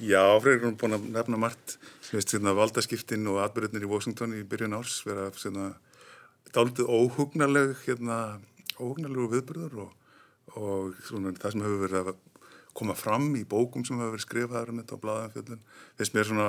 [0.00, 1.76] Já, Freyr er búin að nefna margt.
[2.10, 5.74] Veist, hérna, valdaskiptin og atbyrðinir í Washington í byrjun árs vera svona,
[6.56, 8.16] dálítið óhugnarleg hérna,
[8.80, 10.12] óhugnarlegu viðbyrður og,
[10.58, 12.20] og svona, það sem hefur verið að
[12.80, 15.62] koma fram í bókum sem hefur verið skrifaður um þetta á blæðanfjöldun
[15.98, 16.48] þess mér svona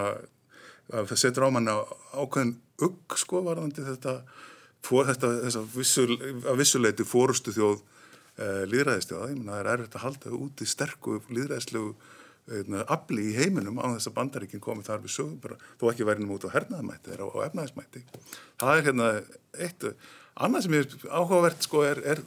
[0.92, 1.76] að það setur á manna
[2.16, 2.56] ákveðin
[2.88, 4.16] ugg sko varðandi þetta,
[4.84, 6.08] for, þetta þess að vissu,
[6.60, 11.22] vissuleiti fórustu þjóð eh, líðræðistjóða, ég menna það er erfitt að halda út í sterku
[11.30, 11.94] líðræðislegu
[12.50, 16.08] Hérna, afli í heiminum á þess að bandaríkinn komið þar við sögum bara, þó ekki
[16.10, 18.02] verið út á hernaðamætti eða á efnaðismætti
[18.60, 19.10] það er hérna
[19.62, 19.86] eitt
[20.36, 22.24] annað sem er áhugavert sko er, er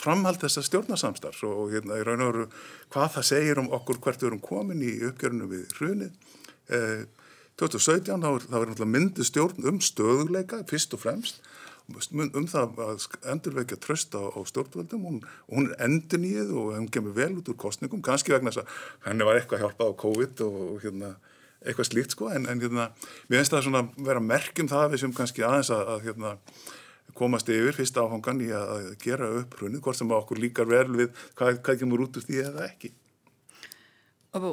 [0.00, 2.46] framhald þess að stjórnarsamstarfs og hérna í raun og veru
[2.92, 6.32] hvað það segir um okkur hvert við erum komin í uppgjörinu við hrunið.
[6.74, 7.04] Eh,
[7.60, 11.44] 2017 þá er, náttúrulega myndu stjórn um stöðuleika fyrst og fremst.
[12.16, 15.02] Um það að endurveikja tröst á, á stjórnvöldum.
[15.04, 15.18] Hún,
[15.52, 19.10] hún er endur nýið og hún kemur vel út úr kostningum, kannski vegna þess að
[19.10, 21.12] henni var eitthvað hjálpað á COVID og, og hérna,
[21.60, 22.88] eitthvað slíkt sko en, en hérna,
[23.28, 26.32] við finnst það svona vera merkjum það við sem kannski aðeins að, að hérna,
[27.16, 31.24] komast yfir fyrsta áhangan í að, gera upp hrunið, hvort sem okkur líkar vel við
[31.38, 32.92] hvað, hvað kemur út úr því eða ekki.
[34.34, 34.46] Og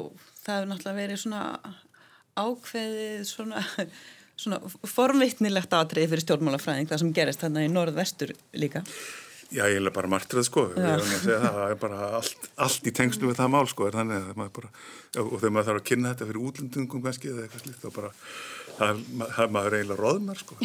[0.44, 1.44] það hefur náttúrulega verið svona
[2.38, 3.64] ákveðið svona
[4.42, 4.58] svona
[4.88, 8.82] formvittnilegt aðtrið fyrir stjórnmálafræðing það sem gerist þarna í norðvestur líka
[9.52, 13.40] Já, ég er bara martrið sko segja það, er bara allt, allt í tengslu við
[13.40, 14.70] það mál sko, þannig að maður bara
[15.22, 18.12] og þegar maður þarf að kynna þetta fyrir útlendungum kannski eða eitthvað slíkt, þá bara
[18.78, 19.02] það,
[19.36, 20.58] það maður eiginlega róðnar sko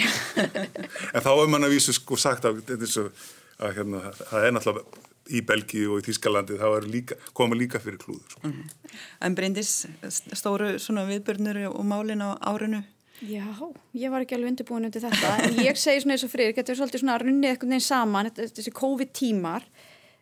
[1.13, 5.41] en þá er mann að vísu sko sagt að, að hérna, það er náttúrulega í
[5.43, 8.43] Belgíu og í Þískalandi þá líka, koma líka fyrir klúður sko.
[8.43, 8.99] mm -hmm.
[9.27, 9.87] En Bryndis,
[10.33, 12.83] stóru svona viðbörnur og málin á árinu
[13.25, 13.49] Já,
[13.97, 16.77] ég var ekki alveg undirbúin undir þetta en ég segi svona eins og fyrir, getur
[16.77, 19.65] svolítið svona runnið eitthvað neins saman, þessi COVID-tímar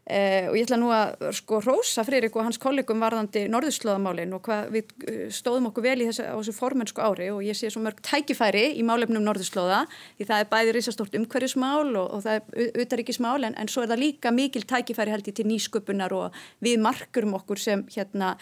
[0.06, 4.44] Eh, og ég ætla nú að sko rosa Fririk og hans kollegum varðandi norðurslóðamálinn og
[4.46, 7.82] hvað við eh, stóðum okkur vel í þessu, þessu formensku ári og ég sé svo
[7.82, 9.80] mörg tækifæri í málefnum norðurslóða
[10.20, 13.90] því það er bæði risastort umhverjusmál og, og það er utaríkismál en, en svo er
[13.96, 18.36] það líka mikil tækifæri held ég til nýsköpunar og við markurum okkur sem hérna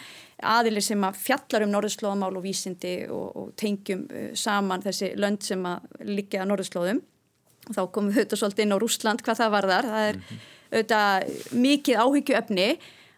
[0.44, 5.48] aðilir sem að fjallar um norðurslóðamál og vísindi og, og tengjum uh, saman þessi lönd
[5.48, 7.00] sem að liggja norðurslóðum.
[7.64, 10.26] Og þá komum við auðvitað svolítið inn á Rúsland hvað það varðar, það er mm
[10.28, 12.68] -hmm auðvitað mikið áhyggjuefni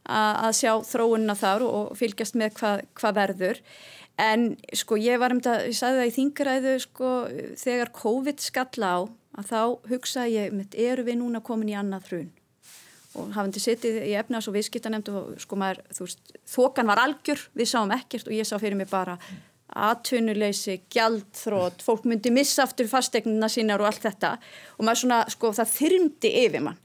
[0.07, 3.61] að sjá þróunna þar og fylgjast með hvað, hvað verður.
[4.16, 7.11] En sko ég var um þetta, ég sagði það í þingaræðu sko
[7.61, 8.98] þegar COVID skalla á
[9.36, 12.30] að þá hugsa ég, eru við núna komin í annað hrun?
[13.16, 17.44] Og hafandi sittið í efnaðs og viðskiptanemnd og sko maður, þú veist, þokan var algjör,
[17.57, 19.18] við sáum ekkert og ég sá fyrir mig bara
[19.76, 24.36] aðtunuleysi, gjaldþrótt, fólk myndi missa aftur fastegnina sínar og allt þetta.
[24.78, 26.80] Og maður svona, sko, það þyrmdi yfir mann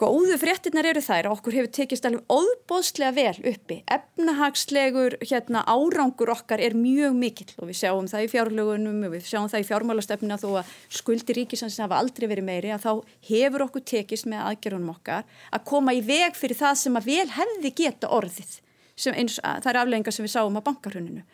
[0.00, 3.76] Góðu fréttinnar eru þær að okkur hefur tekist alveg óbóðslega vel uppi.
[3.84, 9.28] Efnahagslegur hérna, árangur okkar er mjög mikill og við sjáum það í fjárlögunum og við
[9.28, 10.72] sjáum það í fjármálastefnina þó að
[11.02, 15.68] skuldi ríkisans hafa aldrei verið meiri að þá hefur okkur tekist með aðgerðunum okkar að
[15.68, 18.56] koma í veg fyrir það sem að vel hefði geta orðið.
[19.12, 21.28] Eins, að, það er afleggingar sem við sáum á bankarhuninu.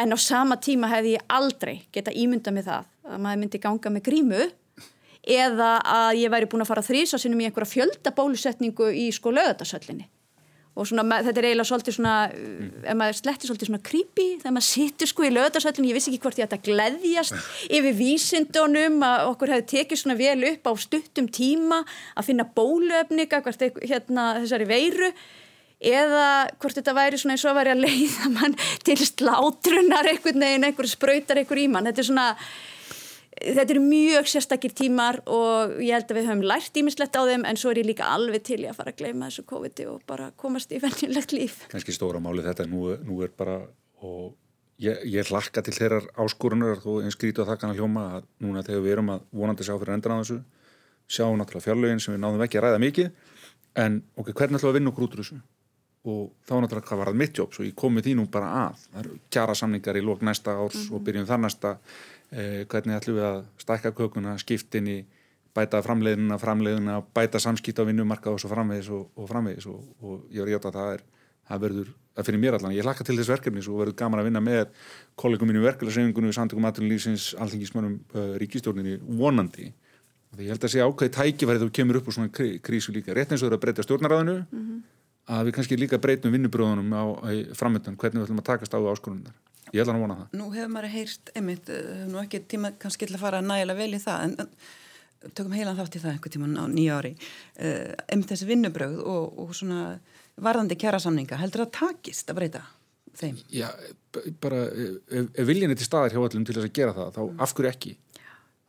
[0.00, 3.92] En á sama tíma hefði ég aldrei geta ímynda með það að maður myndi ganga
[3.92, 4.44] með grímu
[5.24, 10.08] eða að ég væri búin að fara þrýsa sinum í einhverja fjöldabólusetningu í sko lögadagsöllinni
[10.74, 12.70] og svona, þetta er eiginlega svolítið svona mm.
[12.82, 16.22] ef maður slettir svolítið svona creepy þegar maður sittur sko í lögadagsöllinni, ég vissi ekki
[16.24, 17.36] hvort ég ætti að gleðjast
[17.78, 21.80] yfir vísindunum að okkur hefði tekið svona vel upp á stuttum tíma
[22.18, 23.42] að finna bóluöfninga
[23.86, 25.12] hérna þessari veiru
[25.84, 30.42] eða hvort þetta væri svona eins og að væri að leiða mann til slátrunar einhvern
[30.42, 32.28] veginn, einhver spröytar einhver í mann, þetta er svona
[33.40, 37.46] þetta eru mjög sérstakir tímar og ég held að við höfum lært ímislegt á þeim
[37.48, 40.30] en svo er ég líka alveg til að fara að gleyma þessu COVID og bara
[40.40, 41.58] komast í vennilegt líf.
[41.72, 43.60] Kanski stóra máli þetta nú, nú er bara
[44.04, 44.34] og
[44.82, 48.64] ég, ég hlakka til þeirrar áskorunar þó eins grítu að það kannar hljóma að núna
[48.66, 50.38] þegar við erum að vonandi sjá fyrir endan á þessu
[51.10, 53.10] sjáum náttúrulega fjárlögin sem við náðum ekki að ræða mikið
[53.84, 55.42] en ok, hvernig ætlum við að vinna okkur út úr þessu?
[56.04, 58.48] og þá náttúrulega hvað var það mitt jobb svo ég kom með því nú bara
[58.60, 61.70] að það eru kjara samningar í lók næsta árs og byrjum þar næsta
[62.30, 65.04] hvernig ætlum við að stækka kökuna, skiptinni
[65.54, 70.24] bæta framleiðina, framleiðina bæta samskipt á vinnumarka og svo framvegis og, og framvegis og, og
[70.34, 71.04] ég var að hjáta að það er
[71.44, 74.28] það verður, það fyrir mér allan ég hlakka til þess verkefni svo verður gaman að
[74.30, 74.64] vinna með
[75.20, 79.70] kollegum mínu verkefnisefingunum, samtökum aðtunlýsins alþingismönum uh, ríkistjórninni vonandi
[80.34, 82.92] Því ég held að sé ákveði tækifæri þegar þú kemur upp úr svona krí, krísu
[82.94, 83.14] líka.
[83.14, 84.80] Rétt eins og þú eru að breyta stjórnaráðinu mm -hmm.
[85.30, 88.78] að við kannski líka breytum vinnubröðunum á, á framöndan hvernig við ætlum að takast á
[88.82, 89.34] áskonunar.
[89.74, 90.38] Ég held að hann vona það.
[90.38, 93.98] Nú hefur maður heyrt, einmitt, uh, nú ekki tíma kannski til að fara nægilega vel
[93.98, 97.12] í það en, en tökum heilan þátt í það einhver tíma á nýja ári.
[97.58, 99.82] Uh, einmitt þessi vinnubröð og, og svona
[100.40, 102.64] varðandi kjæra samninga, heldur það takist að breyta
[103.18, 103.36] þeim?
[103.52, 103.68] Já,
[104.42, 107.22] bara ef, ef viljin er til staðar hjá allum til þess að gera það, þá
[107.24, 107.38] mm.
[107.46, 107.94] af hverju ekki?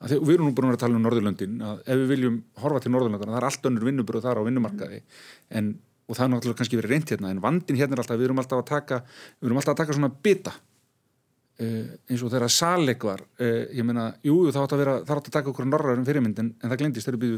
[0.06, 2.92] Þegar, við erum nú búin að tala um Norðurlöndin að ef við viljum horfa til
[2.94, 5.00] Norðurlöndina það er allt önnur vinnubröð þar á vinnumarkaði
[5.58, 5.72] en,
[6.06, 8.42] og það er náttúrulega kannski verið reynd hérna en vandin hérna er alltaf, við erum
[8.44, 10.54] alltaf að taka við erum alltaf að taka svona bita
[11.64, 15.30] eins og þegar Saleg var uh, ég meina, jú, það átt að vera það átt
[15.30, 17.38] að taka okkur norræðum fyrirmyndin en það glendist þegar við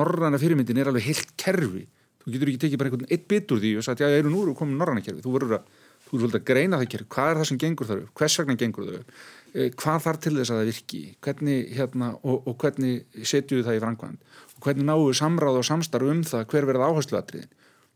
[0.00, 1.86] norræna fyrirmyndin er alveg heilt kerfi,
[2.24, 4.28] þú getur ekki tekið bara einhvern eitt bit úr því og sagt, já, ég er
[4.30, 5.70] nú komið norræna kerfi, þú verður að,
[6.10, 8.90] þú að greina það kerfi, hvað er það sem gengur þar upp, hvers vegna gengur
[8.90, 9.14] þau
[9.52, 11.00] Eh, hvað þarf til þess að það virki?
[11.24, 14.22] Hvernig, hérna, og, og hvernig setju það í frangvænd
[14.56, 17.50] og hvernig við samráð og samstarf um það hver verða áhersluatriðin?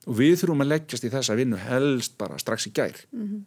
[0.07, 3.01] Og við þurfum að leggjast í þessa vinnu helst bara strax í gær.
[3.15, 3.41] Mm -hmm.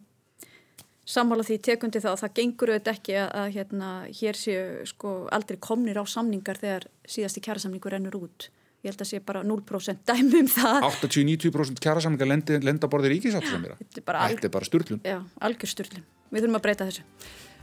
[1.10, 3.90] Sammála því tekundi þá að það gengur auðvitað ekki að, að hérna,
[4.20, 8.50] hér séu sko, aldrei komnir á samningar þegar síðasti kjærasamningur rennur út.
[8.80, 10.86] Ég held að sé bara 0% dæmi um það.
[11.02, 15.02] 80-90% kjærasamningar lenda borðir ríkisátt sem er þetta er bara styrlun
[15.42, 17.04] algjör styrlun, við þurfum að breyta þessu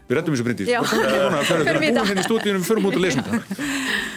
[0.07, 0.69] Við rættum þessu brindis.
[0.71, 0.79] Já.
[0.87, 2.11] Förum við það.
[2.13, 3.49] Í stúdíunum, förum út og lesum það.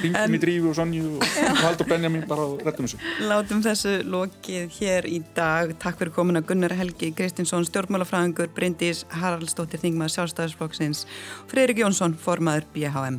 [0.05, 3.01] Ringum í Drífi og Sonju og Hald og Benjamin bara og rættum þessu.
[3.27, 5.75] Látum þessu lokið hér í dag.
[5.83, 11.05] Takk fyrir komuna Gunnar Helgi Kristinsson, stjórnmálafræðingur, Bryndis Haraldsdóttir Þingmaður Sjálfstæðarsflokksins,
[11.51, 13.19] Freirik Jónsson, formaður BHM.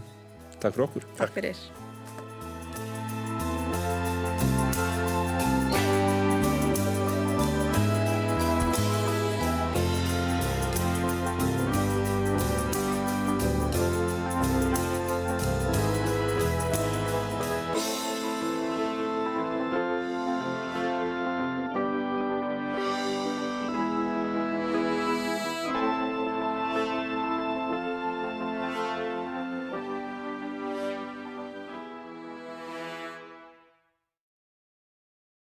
[0.62, 1.12] Takk fyrir okkur.
[1.20, 1.64] Takk fyrir.